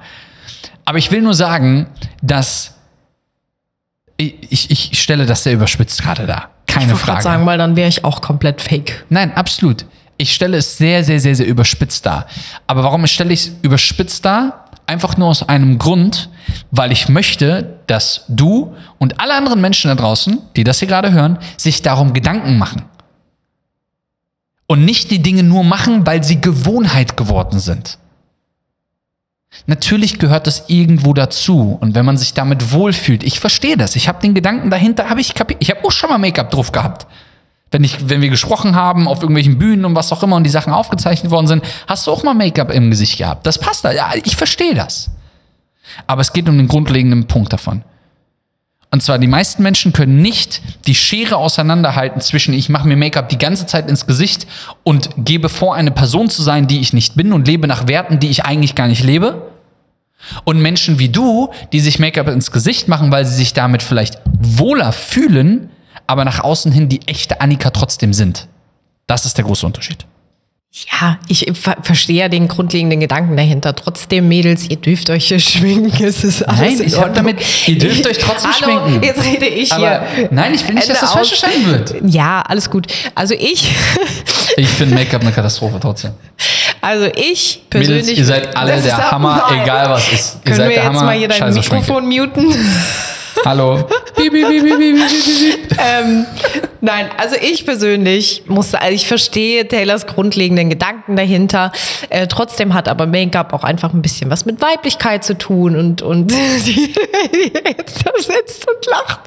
[0.85, 1.87] Aber ich will nur sagen,
[2.21, 2.75] dass
[4.17, 6.49] ich, ich stelle das sehr überspitzt gerade dar.
[6.67, 7.11] Keine Ich Frage.
[7.13, 9.05] gerade sagen, weil dann wäre ich auch komplett fake.
[9.09, 9.85] Nein, absolut.
[10.17, 12.27] Ich stelle es sehr, sehr, sehr, sehr überspitzt dar.
[12.67, 14.65] Aber warum stelle ich es überspitzt dar?
[14.85, 16.29] Einfach nur aus einem Grund,
[16.71, 21.13] weil ich möchte, dass du und alle anderen Menschen da draußen, die das hier gerade
[21.13, 22.83] hören, sich darum Gedanken machen.
[24.67, 27.97] Und nicht die Dinge nur machen, weil sie Gewohnheit geworden sind.
[29.67, 31.77] Natürlich gehört das irgendwo dazu.
[31.79, 33.95] Und wenn man sich damit wohlfühlt, ich verstehe das.
[33.95, 35.61] Ich habe den Gedanken dahinter, habe ich kapiert.
[35.61, 37.07] Ich habe auch schon mal Make-up drauf gehabt.
[37.73, 40.51] Wenn, ich, wenn wir gesprochen haben auf irgendwelchen Bühnen und was auch immer und die
[40.51, 43.47] Sachen aufgezeichnet worden sind, hast du auch mal Make-up im Gesicht gehabt.
[43.47, 43.91] Das passt da.
[43.91, 45.09] Ja, ich verstehe das.
[46.05, 47.83] Aber es geht um den grundlegenden Punkt davon.
[48.91, 53.27] Und zwar, die meisten Menschen können nicht die Schere auseinanderhalten zwischen ich mache mir Make-up
[53.27, 54.45] die ganze Zeit ins Gesicht
[54.83, 58.19] und gebe vor, eine Person zu sein, die ich nicht bin und lebe nach Werten,
[58.19, 59.49] die ich eigentlich gar nicht lebe.
[60.43, 64.21] Und Menschen wie du, die sich Make-up ins Gesicht machen, weil sie sich damit vielleicht
[64.39, 65.71] wohler fühlen,
[66.07, 68.47] aber nach außen hin die echte Annika trotzdem sind.
[69.07, 70.05] Das ist der große Unterschied.
[70.91, 73.75] Ja, ich ver verstehe ja den grundlegenden Gedanken dahinter.
[73.75, 76.03] Trotzdem, Mädels, ihr dürft euch hier schminken.
[76.03, 77.13] Es ist alles Nein, in ich Ordnung.
[77.13, 79.03] damit- ihr dürft euch trotzdem Hallo, schminken.
[79.03, 80.29] Jetzt rede ich Aber hier.
[80.31, 81.95] nein, ich will nicht, dass das falsch verstanden wird.
[82.11, 82.87] Ja, alles gut.
[83.13, 83.71] Also ich,
[84.57, 86.11] Ich finde Make-up eine Katastrophe trotzdem.
[86.81, 88.03] also ich persönlich.
[88.05, 90.35] Mädels, ihr seid alle der Hammer, egal was ist.
[90.37, 91.03] Ihr Können seid wir der jetzt Hammer.
[91.03, 91.59] mal hier dein Scheiße.
[91.59, 92.55] Mikrofon muten?
[93.45, 93.87] Hallo.
[94.15, 95.79] beep, beep, beep, beep, beep, beep, beep.
[95.79, 101.71] Um, nein, also ich persönlich musste, also ich verstehe Taylors grundlegenden Gedanken dahinter.
[102.09, 106.01] Äh, trotzdem hat aber Make-up auch einfach ein bisschen was mit Weiblichkeit zu tun und,
[106.01, 106.31] und
[106.65, 106.93] die
[107.77, 109.19] jetzt da sitzt und lacht,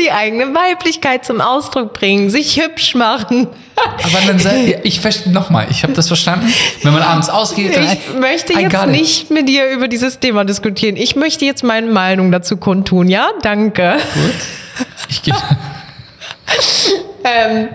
[0.00, 3.48] die eigene Weiblichkeit zum Ausdruck bringen, sich hübsch machen.
[3.76, 6.52] Aber dann sei, ich verstehe nochmal, ich habe das verstanden.
[6.82, 10.96] Wenn man abends ausgeht, dann Ich möchte jetzt nicht mit dir über dieses Thema diskutieren.
[10.96, 13.30] Ich möchte jetzt meine Meinung dazu kundtun, ja?
[13.42, 13.96] Danke.
[15.08, 15.34] Ich gehe.
[17.24, 17.68] Ähm,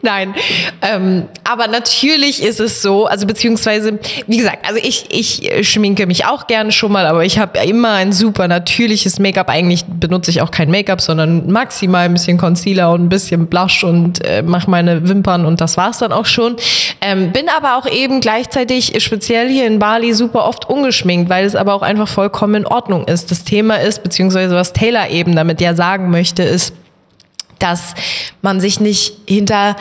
[0.00, 0.34] nein,
[0.80, 6.24] ähm, aber natürlich ist es so, also beziehungsweise, wie gesagt, also ich, ich schminke mich
[6.24, 9.50] auch gerne schon mal, aber ich habe immer ein super natürliches Make-up.
[9.50, 13.84] Eigentlich benutze ich auch kein Make-up, sondern maximal ein bisschen Concealer und ein bisschen Blush
[13.84, 16.56] und äh, mache meine Wimpern und das war's dann auch schon.
[17.02, 21.54] Ähm, bin aber auch eben gleichzeitig speziell hier in Bali super oft ungeschminkt, weil es
[21.54, 23.30] aber auch einfach vollkommen in Ordnung ist.
[23.30, 26.72] Das Thema ist, beziehungsweise was Taylor eben damit ja sagen möchte, ist,
[27.62, 27.94] dass
[28.42, 29.76] man sich nicht hinter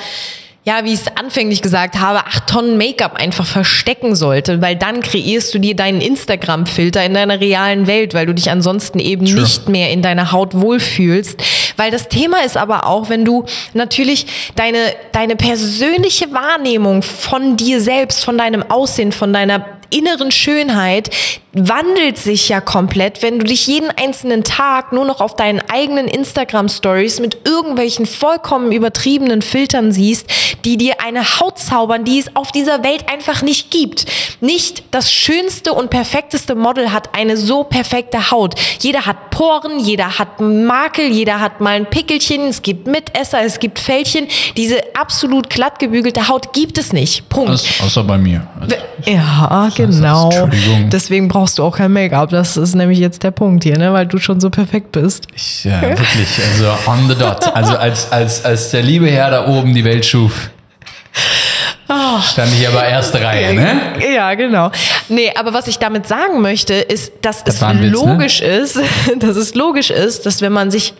[0.69, 5.01] ja, wie ich es anfänglich gesagt habe, acht Tonnen Make-up einfach verstecken sollte, weil dann
[5.01, 9.41] kreierst du dir deinen Instagram-Filter in deiner realen Welt, weil du dich ansonsten eben Sure.
[9.41, 11.41] nicht mehr in deiner Haut wohlfühlst.
[11.77, 14.77] Weil das Thema ist aber auch, wenn du natürlich deine,
[15.11, 21.09] deine persönliche Wahrnehmung von dir selbst, von deinem Aussehen, von deiner inneren Schönheit
[21.53, 26.07] wandelt sich ja komplett, wenn du dich jeden einzelnen Tag nur noch auf deinen eigenen
[26.07, 30.27] Instagram-Stories mit irgendwelchen vollkommen übertriebenen Filtern siehst,
[30.63, 34.05] die dir eine Haut zaubern, die es auf dieser Welt einfach nicht gibt.
[34.41, 38.53] Nicht das schönste und perfekteste Model hat eine so perfekte Haut.
[38.79, 43.59] Jeder hat Poren, jeder hat Makel, jeder hat mal ein Pickelchen, es gibt Mitesser, es
[43.59, 44.27] gibt Fältchen.
[44.55, 47.27] Diese absolut glatt gebügelte Haut gibt es nicht.
[47.29, 47.51] Punkt.
[47.51, 48.47] Außer, außer bei mir.
[48.59, 50.29] Also, Ja, genau.
[50.29, 50.89] Entschuldigung.
[50.89, 52.31] Deswegen brauchst du auch kein Make-up.
[52.31, 53.93] Das ist nämlich jetzt der Punkt hier, ne?
[53.93, 55.25] weil du schon so perfekt bist.
[55.33, 57.55] ich, ja, wirklich, also on the dot.
[57.55, 60.49] Also als, als, als der liebe Herr da oben die Welt schuf.
[61.87, 63.79] Oh, Stand ich aber erste Reihe, ne?
[64.13, 64.69] Ja, genau.
[65.07, 68.11] Nee, aber was ich damit sagen möchte, ist, dass Das es ein Witz, ne?
[68.11, 68.77] logisch ist,
[69.19, 70.93] dass es logisch ist, dass wenn man sich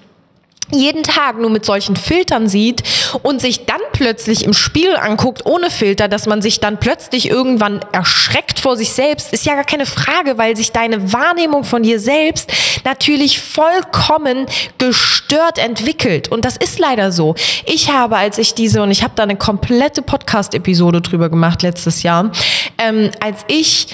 [0.71, 2.83] jeden Tag nur mit solchen Filtern sieht
[3.23, 7.81] und sich dann plötzlich im Spiegel anguckt ohne Filter, dass man sich dann plötzlich irgendwann
[7.91, 11.99] erschreckt vor sich selbst, ist ja gar keine Frage, weil sich deine Wahrnehmung von dir
[11.99, 12.51] selbst
[12.85, 14.45] natürlich vollkommen
[14.77, 16.27] gestört entwickelt.
[16.29, 17.35] Und das ist leider so.
[17.65, 22.03] Ich habe, als ich diese, und ich habe da eine komplette Podcast-Episode drüber gemacht letztes
[22.03, 22.31] Jahr,
[22.77, 23.87] ähm, als ich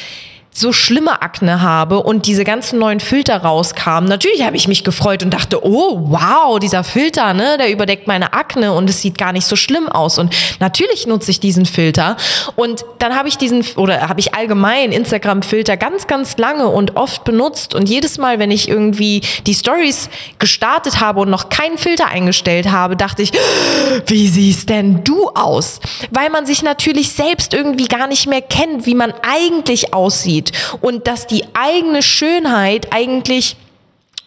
[0.58, 5.22] so schlimme Akne habe und diese ganzen neuen Filter rauskamen, natürlich habe ich mich gefreut
[5.22, 9.34] und dachte, oh wow, dieser Filter, ne, der überdeckt meine Akne und es sieht gar
[9.34, 10.18] nicht so schlimm aus.
[10.18, 12.16] Und natürlich nutze ich diesen Filter.
[12.56, 17.26] Und dann habe ich diesen, oder habe ich allgemein Instagram-Filter ganz, ganz lange und oft
[17.26, 17.76] benutzt.
[17.76, 22.72] Und jedes Mal, wenn ich irgendwie die Stories gestartet habe und noch keinen Filter eingestellt
[22.72, 23.34] habe, dachte ich,
[24.06, 25.82] wie siehst denn du aus?
[26.12, 30.45] Weil man sich natürlich selbst irgendwie gar nicht mehr kennt, wie man eigentlich aussieht
[30.82, 33.58] und dass die eigene Schönheit eigentlich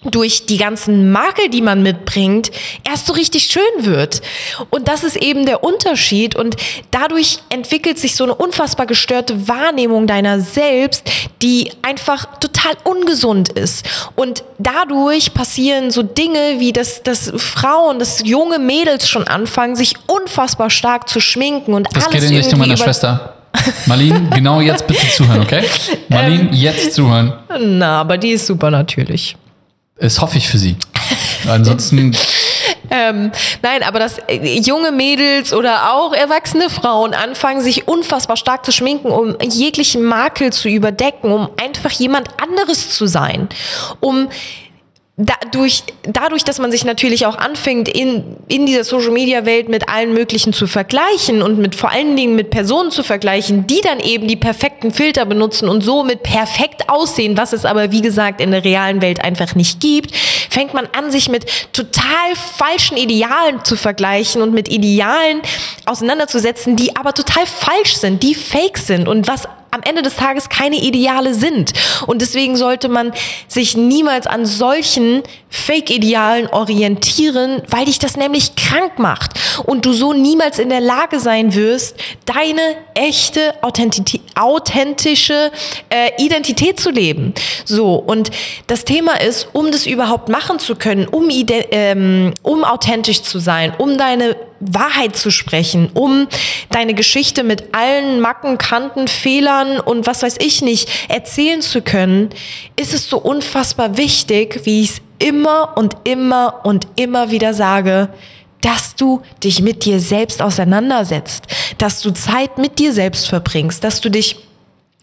[0.05, 2.53] durch die ganzen Makel, die man mitbringt,
[2.89, 4.23] erst so richtig schön wird.
[4.71, 6.37] Und das ist eben der Unterschied.
[6.37, 6.57] Und
[6.93, 11.11] dadurch entwickelt sich so eine unfassbar gestörte Wahrnehmung deiner selbst,
[11.43, 13.85] die einfach total ungesund ist.
[14.15, 19.95] Und dadurch passieren so Dinge wie, dass, dass Frauen, dass junge Mädels schon anfangen, sich
[20.07, 23.38] unfassbar stark zu schminken und Das alles geht in Richtung meiner Schwester.
[23.87, 25.65] Marlene, genau jetzt bitte zuhören, okay?
[26.09, 27.33] Marlene, jetzt zuhören.
[27.61, 29.37] Na, aber die ist super natürlich.
[30.01, 30.77] Das hoffe ich für sie.
[31.49, 32.17] Ansonsten,
[32.91, 33.31] Ähm,
[33.63, 38.73] nein, aber dass äh, junge Mädels oder auch erwachsene Frauen anfangen, sich unfassbar stark zu
[38.73, 43.49] schminken, um jeglichen Makel zu überdecken, um einfach jemand anderes zu sein,
[44.01, 44.29] um
[45.19, 50.53] dadurch, dadurch, dass man sich natürlich auch anfängt, in, in dieser Social-Media-Welt mit allen möglichen
[50.53, 54.37] zu vergleichen und mit vor allen Dingen mit Personen zu vergleichen, die dann eben die
[54.37, 59.03] perfekten Filter benutzen und somit perfekt aussehen, was es aber, wie gesagt, in der realen
[59.03, 64.55] Welt einfach nicht gibt, fängt man an, sich mit total falschen Idealen zu vergleichen und
[64.55, 65.43] mit Idealen
[65.85, 70.49] auseinanderzusetzen, die aber total falsch sind, die fake sind und was am Ende des Tages
[70.49, 71.73] keine Ideale sind.
[72.07, 73.13] Und deswegen sollte man
[73.49, 79.33] sich niemals an solchen Fake-Idealen orientieren, weil dich das nämlich krank macht
[79.65, 85.51] und du so niemals in der Lage sein wirst, deine echte, authenti- authentische
[85.89, 87.35] äh, Identität zu leben.
[87.65, 88.31] So, und
[88.67, 93.73] das Thema ist, um das überhaupt machen zu können, um, ähm, um authentisch zu sein,
[93.79, 96.27] um deine Wahrheit zu sprechen, um
[96.71, 102.31] deine Geschichte mit allen Macken, Kanten, Fehlern und was weiß ich nicht erzählen zu können,
[102.77, 108.09] ist es so unfassbar wichtig, wie ich es immer und immer und immer wieder sage,
[108.61, 111.45] dass du dich mit dir selbst auseinandersetzt,
[111.79, 114.37] dass du Zeit mit dir selbst verbringst, dass du dich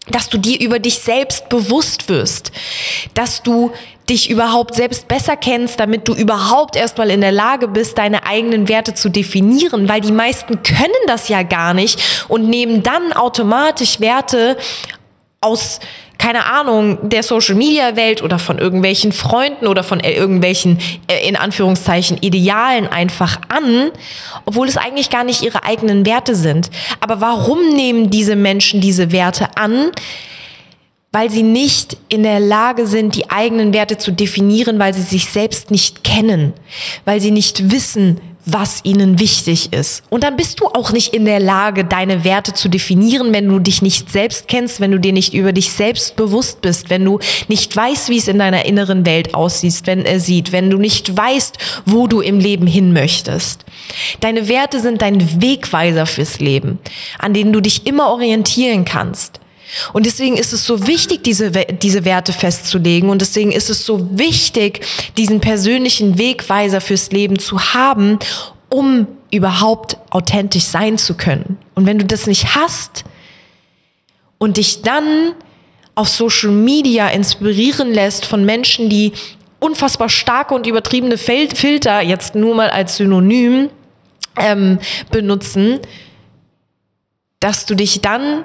[0.08, 2.52] dass du dir über dich selbst bewusst wirst,
[3.14, 3.72] dass du
[4.08, 8.68] dich überhaupt selbst besser kennst, damit du überhaupt erstmal in der Lage bist, deine eigenen
[8.68, 13.98] Werte zu definieren, weil die meisten können das ja gar nicht und nehmen dann automatisch
[13.98, 14.56] Werte
[15.40, 15.80] aus
[16.18, 21.28] keine Ahnung, der Social Media Welt oder von irgendwelchen Freunden oder von äh, irgendwelchen, äh,
[21.28, 23.90] in Anführungszeichen, Idealen einfach an,
[24.44, 26.70] obwohl es eigentlich gar nicht ihre eigenen Werte sind.
[27.00, 29.90] Aber warum nehmen diese Menschen diese Werte an?
[31.12, 35.26] Weil sie nicht in der Lage sind, die eigenen Werte zu definieren, weil sie sich
[35.26, 36.52] selbst nicht kennen,
[37.04, 40.04] weil sie nicht wissen, was ihnen wichtig ist.
[40.08, 43.58] Und dann bist du auch nicht in der Lage, deine Werte zu definieren, wenn du
[43.58, 47.18] dich nicht selbst kennst, wenn du dir nicht über dich selbst bewusst bist, wenn du
[47.48, 51.16] nicht weißt, wie es in deiner inneren Welt aussieht, wenn er sieht, wenn du nicht
[51.16, 53.64] weißt, wo du im Leben hin möchtest.
[54.20, 56.78] Deine Werte sind dein Wegweiser fürs Leben,
[57.18, 59.40] an denen du dich immer orientieren kannst.
[59.92, 63.10] Und deswegen ist es so wichtig, diese, diese Werte festzulegen.
[63.10, 68.18] Und deswegen ist es so wichtig, diesen persönlichen Wegweiser fürs Leben zu haben,
[68.68, 71.58] um überhaupt authentisch sein zu können.
[71.74, 73.04] Und wenn du das nicht hast
[74.38, 75.32] und dich dann
[75.94, 79.12] auf Social Media inspirieren lässt von Menschen, die
[79.58, 83.70] unfassbar starke und übertriebene Filter, jetzt nur mal als Synonym,
[84.36, 84.78] ähm,
[85.10, 85.80] benutzen,
[87.40, 88.44] dass du dich dann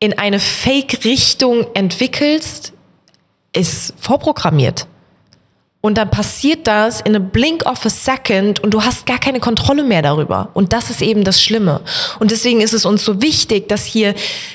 [0.00, 2.72] in eine Fake-Richtung entwickelst,
[3.52, 4.86] ist vorprogrammiert.
[5.80, 9.38] Und dann passiert das in a blink of a second und du hast gar keine
[9.38, 10.50] Kontrolle mehr darüber.
[10.54, 11.80] Und das ist eben das Schlimme.
[12.18, 14.14] Und deswegen ist es uns so wichtig, das hier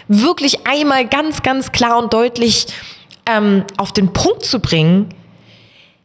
[0.10, 2.68] wirklich einmal ganz, ganz klar und deutlich
[3.26, 5.14] ähm, auf den Punkt zu bringen.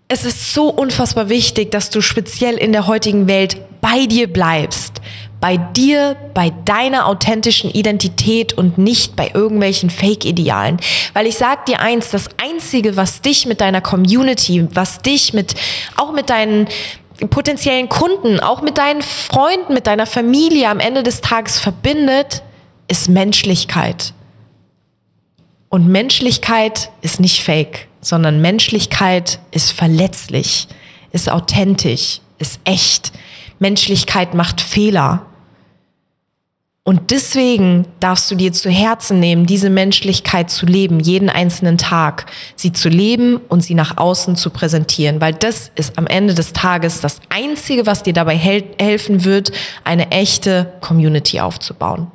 [0.06, 5.02] Es ist so unfassbar wichtig, dass du speziell in der heutigen Welt bei dir bleibst.
[5.40, 10.78] Bei dir, bei deiner authentischen Identität und nicht bei irgendwelchen Fake-Idealen.
[11.12, 15.54] Weil ich sag dir eins, das Einzige, was dich mit deiner Community, was dich mit,
[15.96, 16.66] auch mit deinen
[17.30, 22.42] potenziellen Kunden, auch mit deinen Freunden, mit deiner Familie am Ende des Tages verbindet,
[22.88, 24.14] ist Menschlichkeit.
[25.68, 30.68] Und Menschlichkeit ist nicht fake, sondern Menschlichkeit ist verletzlich,
[31.12, 33.12] ist authentisch, ist echt.
[33.58, 35.26] Menschlichkeit macht Fehler.
[36.88, 42.24] Und deswegen darfst du dir zu Herzen nehmen, diese Menschlichkeit zu leben, jeden einzelnen Tag,
[42.56, 46.54] sie zu leben und sie nach außen zu präsentieren, weil das ist am Ende des
[46.54, 49.52] Tages das Einzige, was dir dabei hel helfen wird,
[49.84, 52.06] eine echte Community aufzubauen.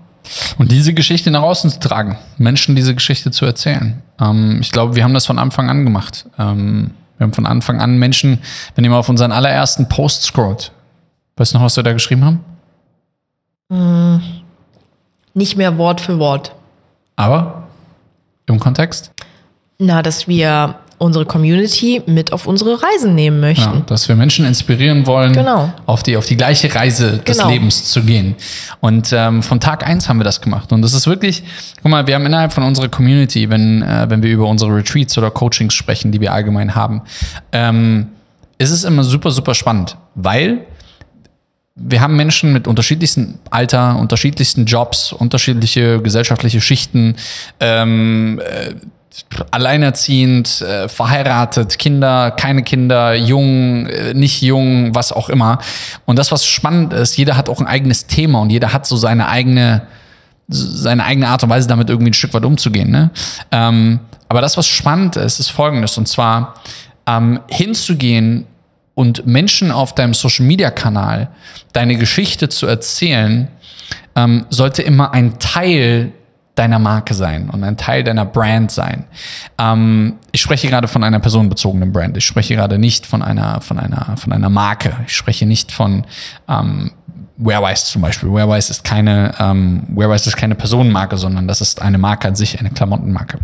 [0.57, 4.01] Und diese Geschichte nach außen zu tragen, Menschen diese Geschichte zu erzählen.
[4.19, 6.25] Ähm, ich glaube, wir haben das von Anfang an gemacht.
[6.39, 8.39] Ähm, wir haben von Anfang an Menschen,
[8.73, 10.71] wenn ihr mal auf unseren allerersten Post scrollt,
[11.37, 12.39] weißt du noch, was wir da geschrieben haben?
[15.33, 16.53] Nicht mehr Wort für Wort.
[17.15, 17.63] Aber
[18.45, 19.11] im Kontext?
[19.79, 23.63] Na, dass wir unsere Community mit auf unsere Reisen nehmen möchten.
[23.79, 25.73] Ja, dass wir Menschen inspirieren wollen, Genau.
[25.85, 27.49] auf, die, auf die gleiche Reise des Genau.
[27.49, 28.35] Lebens zu gehen.
[28.79, 30.71] Und ähm, von Tag eins haben wir das gemacht.
[30.71, 31.43] Und das ist wirklich,
[31.81, 35.17] guck mal, wir haben innerhalb von unserer Community, wenn, äh, wenn wir über unsere Retreats
[35.17, 37.01] oder Coachings sprechen, die wir allgemein haben,
[37.51, 38.07] ähm,
[38.59, 40.59] ist es immer super, super spannend, weil
[41.75, 47.15] wir haben Menschen mit unterschiedlichsten Alter, unterschiedlichsten Jobs, unterschiedliche gesellschaftliche Schichten,
[47.59, 48.75] ähm, äh,
[49.51, 55.59] alleinerziehend, äh, verheiratet, Kinder, keine Kinder, jung, äh, nicht jung, was auch immer.
[56.05, 58.95] Und das, was spannend ist, jeder hat auch ein eigenes Thema und jeder hat so
[58.95, 59.87] seine eigene,
[60.47, 62.91] seine eigene Art und Weise, damit irgendwie ein Stück weit umzugehen.
[62.91, 63.09] Ne?
[63.51, 63.99] Ähm,
[64.29, 65.97] aber das, was spannend ist, ist folgendes.
[65.97, 66.55] Und zwar
[67.07, 68.45] ähm, hinzugehen
[68.95, 71.29] und Menschen auf deinem Social-Media-Kanal
[71.73, 73.47] deine Geschichte zu erzählen,
[74.15, 76.11] ähm, sollte immer ein Teil
[76.55, 79.05] deiner Marke sein und ein Teil deiner Brand sein.
[79.57, 82.15] Ähm, ich spreche gerade von einer personenbezogenen Brand.
[82.17, 84.95] Ich spreche gerade nicht von einer, von einer, von einer Marke.
[85.07, 86.05] Ich spreche nicht von
[86.47, 86.91] ähm,
[87.37, 88.31] Wearwise zum Beispiel.
[88.31, 92.59] Wearwise ist keine, ähm, Wearwise ist keine Personenmarke, sondern das ist eine Marke an sich,
[92.59, 93.39] eine Klamottenmarke.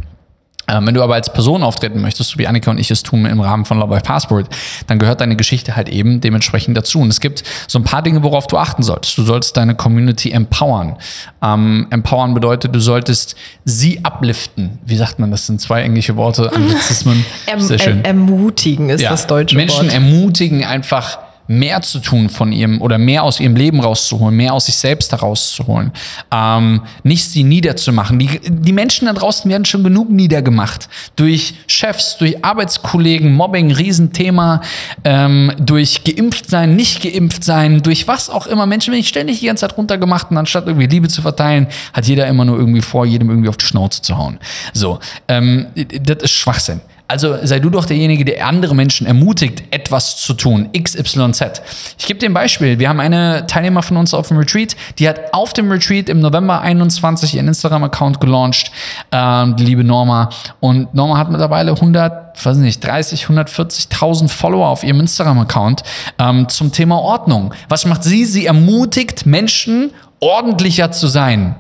[0.70, 3.26] Ähm, wenn du aber als Person auftreten möchtest, so wie Annika und ich es tun
[3.26, 4.48] im Rahmen von Love by Passport,
[4.88, 7.00] dann gehört deine Geschichte halt eben dementsprechend dazu.
[7.00, 9.18] Und es gibt so ein paar Dinge, worauf du achten solltest.
[9.18, 10.98] Du solltest deine Community empowern.
[11.42, 14.78] Ähm, empowern bedeutet, du solltest sie upliften.
[14.86, 15.48] Wie sagt man das?
[15.48, 17.26] sind zwei englische Worte, Anglizismen.
[17.48, 18.00] Erm Sehr schön.
[18.04, 19.10] er- ermutigen ist Ja.
[19.10, 19.94] das deutsche Menschen Wort.
[19.94, 21.18] ermutigen einfach
[21.50, 25.12] mehr zu tun von ihrem oder mehr aus ihrem Leben rauszuholen, mehr aus sich selbst
[25.12, 25.92] herauszuholen,
[26.32, 28.20] ähm, nicht sie niederzumachen.
[28.20, 34.62] Die, die Menschen da draußen werden schon genug niedergemacht durch Chefs, durch Arbeitskollegen, Mobbing, Riesenthema,
[35.04, 38.68] ähm, durch geimpft sein, nicht geimpft sein, durch was auch immer.
[38.68, 42.28] Menschen werden ständig die ganze Zeit runtergemacht und anstatt irgendwie Liebe zu verteilen, hat jeder
[42.28, 44.38] immer nur irgendwie vor, jedem irgendwie auf die Schnauze zu hauen.
[44.74, 46.82] So, ähm, das ist Schwachsinn.
[47.10, 50.70] Also sei du doch derjenige, der andere Menschen ermutigt, etwas zu tun.
[50.72, 51.62] XYZ.
[51.98, 52.78] Ich gebe dir ein Beispiel.
[52.78, 56.20] Wir haben eine Teilnehmer von uns auf dem Retreat, die hat auf dem Retreat im
[56.20, 58.72] November 21 ihren Instagram-Account gelauncht,
[59.12, 60.30] ähm, die liebe Norma.
[60.60, 65.82] Und Norma hat mittlerweile 100, weiß nicht, 30, 140.000 Follower auf ihrem Instagram-Account
[66.20, 67.56] ähm, zum Thema Ordnung.
[67.70, 68.26] Was macht sie?
[68.26, 69.90] Sie ermutigt Menschen,
[70.20, 71.56] ordentlicher zu sein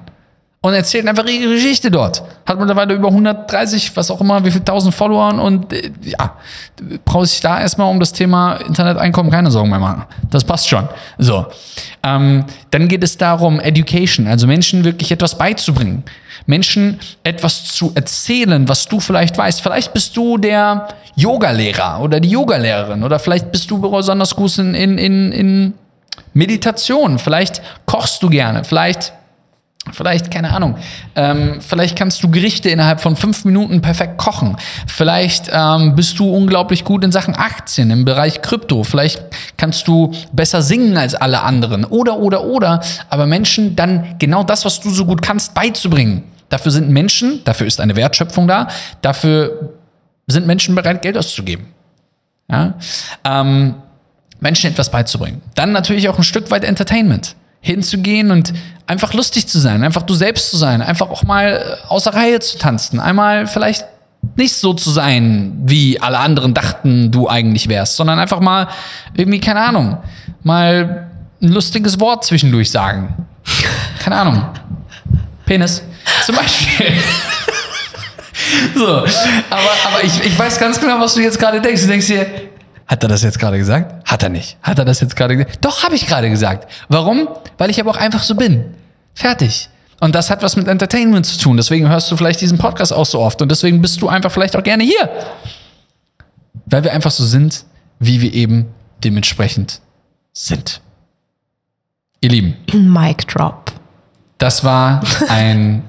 [0.62, 2.22] und erzählt einfach ihre Geschichte dort.
[2.46, 6.36] Hat mittlerweile über 130, was auch immer, wie viel tausend Followern und äh, ja,
[7.06, 10.04] braucht sich da erstmal um das Thema Interneteinkommen keine Sorgen mehr machen.
[10.30, 10.90] Das passt schon.
[11.18, 11.46] So.
[12.04, 16.04] Ähm, dann geht es darum, Education, also Menschen wirklich etwas beizubringen.
[16.46, 19.62] Menschen etwas zu erzählen, was du vielleicht weißt.
[19.62, 24.74] Vielleicht bist du der Yogalehrer oder die Yogalehrerin oder vielleicht bist du besonders gut in,
[24.74, 25.74] in, in, in
[26.34, 27.18] Meditation.
[27.18, 28.64] Vielleicht kochst du gerne.
[28.64, 29.14] Vielleicht
[29.94, 30.76] Vielleicht, keine Ahnung,
[31.16, 34.58] ähm, vielleicht kannst du Gerichte innerhalb von fünf Minuten perfekt kochen.
[34.88, 38.84] Vielleicht ähm, bist du unglaublich gut in Sachen Aktien im Bereich Krypto.
[38.84, 39.24] Vielleicht
[39.58, 41.86] kannst du besser singen als alle anderen.
[41.86, 42.82] Oder, oder, oder.
[43.10, 46.24] Aber Menschen dann genau das, was du so gut kannst, beizubringen.
[46.50, 48.68] Dafür sind Menschen, dafür ist eine Wertschöpfung da,
[49.02, 49.76] dafür
[50.28, 51.68] sind Menschen bereit, Geld auszugeben.
[52.50, 52.74] Ja?
[53.24, 53.76] Ähm,
[54.40, 55.42] Menschen etwas beizubringen.
[55.56, 57.36] Dann natürlich auch ein Stück weit Entertainment.
[57.62, 58.54] Hinzugehen und
[58.88, 62.40] einfach lustig zu sein, einfach du selbst zu sein, einfach auch mal äh, außer Reihe
[62.40, 63.86] zu tanzen, einmal vielleicht
[64.36, 68.68] nicht so zu sein, wie alle anderen dachten, du eigentlich wärst, sondern einfach mal
[69.16, 69.98] irgendwie, keine Ahnung,
[70.44, 71.10] mal
[71.42, 73.26] ein lustiges Wort zwischendurch sagen.
[74.00, 74.46] Keine Ahnung.
[75.46, 75.84] Penis.
[76.26, 76.94] Zum Beispiel.
[78.74, 79.06] So, aber,
[79.50, 81.82] aber ich, ich weiß ganz genau, was du jetzt gerade denkst.
[81.82, 82.26] Du denkst dir,
[82.90, 84.10] Hat er das jetzt gerade gesagt?
[84.10, 84.58] Hat er nicht.
[84.64, 85.64] Hat er das jetzt gerade gesagt?
[85.64, 86.68] Doch, habe ich gerade gesagt.
[86.88, 87.30] Warum?
[87.60, 88.66] Weil ich aber auch einfach so bin.
[89.14, 89.70] Fertig.
[90.00, 91.56] Und das hat was mit Entertainment zu tun.
[91.56, 93.44] Deswegen hörst du vielleicht diesen Podcast auch so oft.
[93.44, 95.08] Und deswegen bist du einfach vielleicht auch gerne hier.
[96.66, 97.64] Weil wir einfach so sind,
[98.00, 98.74] wie wir eben
[99.04, 99.82] dementsprechend
[100.34, 100.82] sind.
[102.22, 103.72] Ihr Lieben, Mic drop.
[104.40, 105.84] das war ein,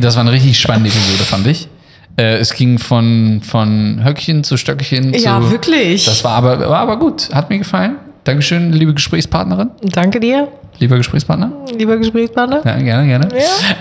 [0.00, 1.68] das war eine richtig spannende Episode, fand ich.
[2.16, 5.24] Äh, es ging von, von Höckchen zu Stöckchen zu.
[5.24, 6.04] Ja, wirklich.
[6.04, 7.28] Das war aber, war aber gut.
[7.32, 7.96] Hat mir gefallen.
[8.24, 10.48] Dankeschön, liebe Gesprächspartnerin, Danke dir,
[10.78, 11.50] lieber Gesprächspartner.
[11.76, 12.60] lieber Gesprächspartner.
[12.64, 13.28] Ja, gerne, gerne.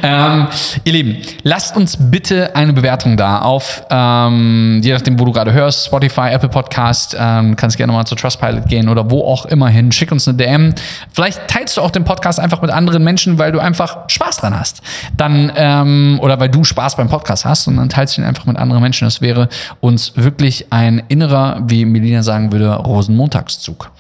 [0.02, 0.48] Ähm,
[0.84, 5.54] ihr Lieben, lasst uns bitte eine Bewertung da auf, ähm, je nachdem, wo du gerade
[5.54, 9.70] hörst, Spotify, Apple Podcast, ähm, kannst gerne mal zu Trustpilot gehen oder wo auch immer
[9.70, 9.92] hin.
[9.92, 10.74] Schick uns eine DM.
[11.12, 14.58] Vielleicht teilst du auch den Podcast einfach mit anderen Menschen, weil du einfach Spaß dran
[14.58, 14.82] hast.
[15.18, 18.46] Dann, ähm, oder weil du Spaß beim Podcast hast und dann teilst du ihn einfach
[18.46, 19.06] mit anderen Menschen.
[19.06, 23.92] Das wäre uns wirklich ein innerer, wie Melina sagen würde, Rosenmontagszug.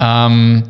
[0.00, 0.64] Ähm,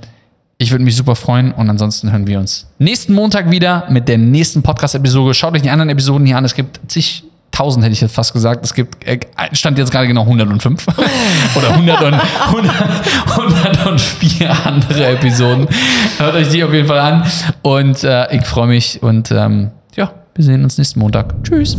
[0.61, 4.18] ich würde mich super freuen und ansonsten hören wir uns nächsten Montag wieder mit der
[4.18, 5.32] nächsten Podcast-Episode.
[5.32, 6.44] Schaut euch die anderen Episoden hier an.
[6.44, 8.62] Es gibt zig tausend, hätte ich jetzt fast gesagt.
[8.62, 9.20] Es gibt, äh,
[9.52, 10.86] stand jetzt gerade genau 105
[11.56, 15.66] oder 100 und, 100, 104 andere Episoden.
[16.18, 17.24] Hört euch die auf jeden Fall an
[17.62, 21.42] und äh, ich freue mich und ähm, ja, wir sehen uns nächsten Montag.
[21.42, 21.78] Tschüss.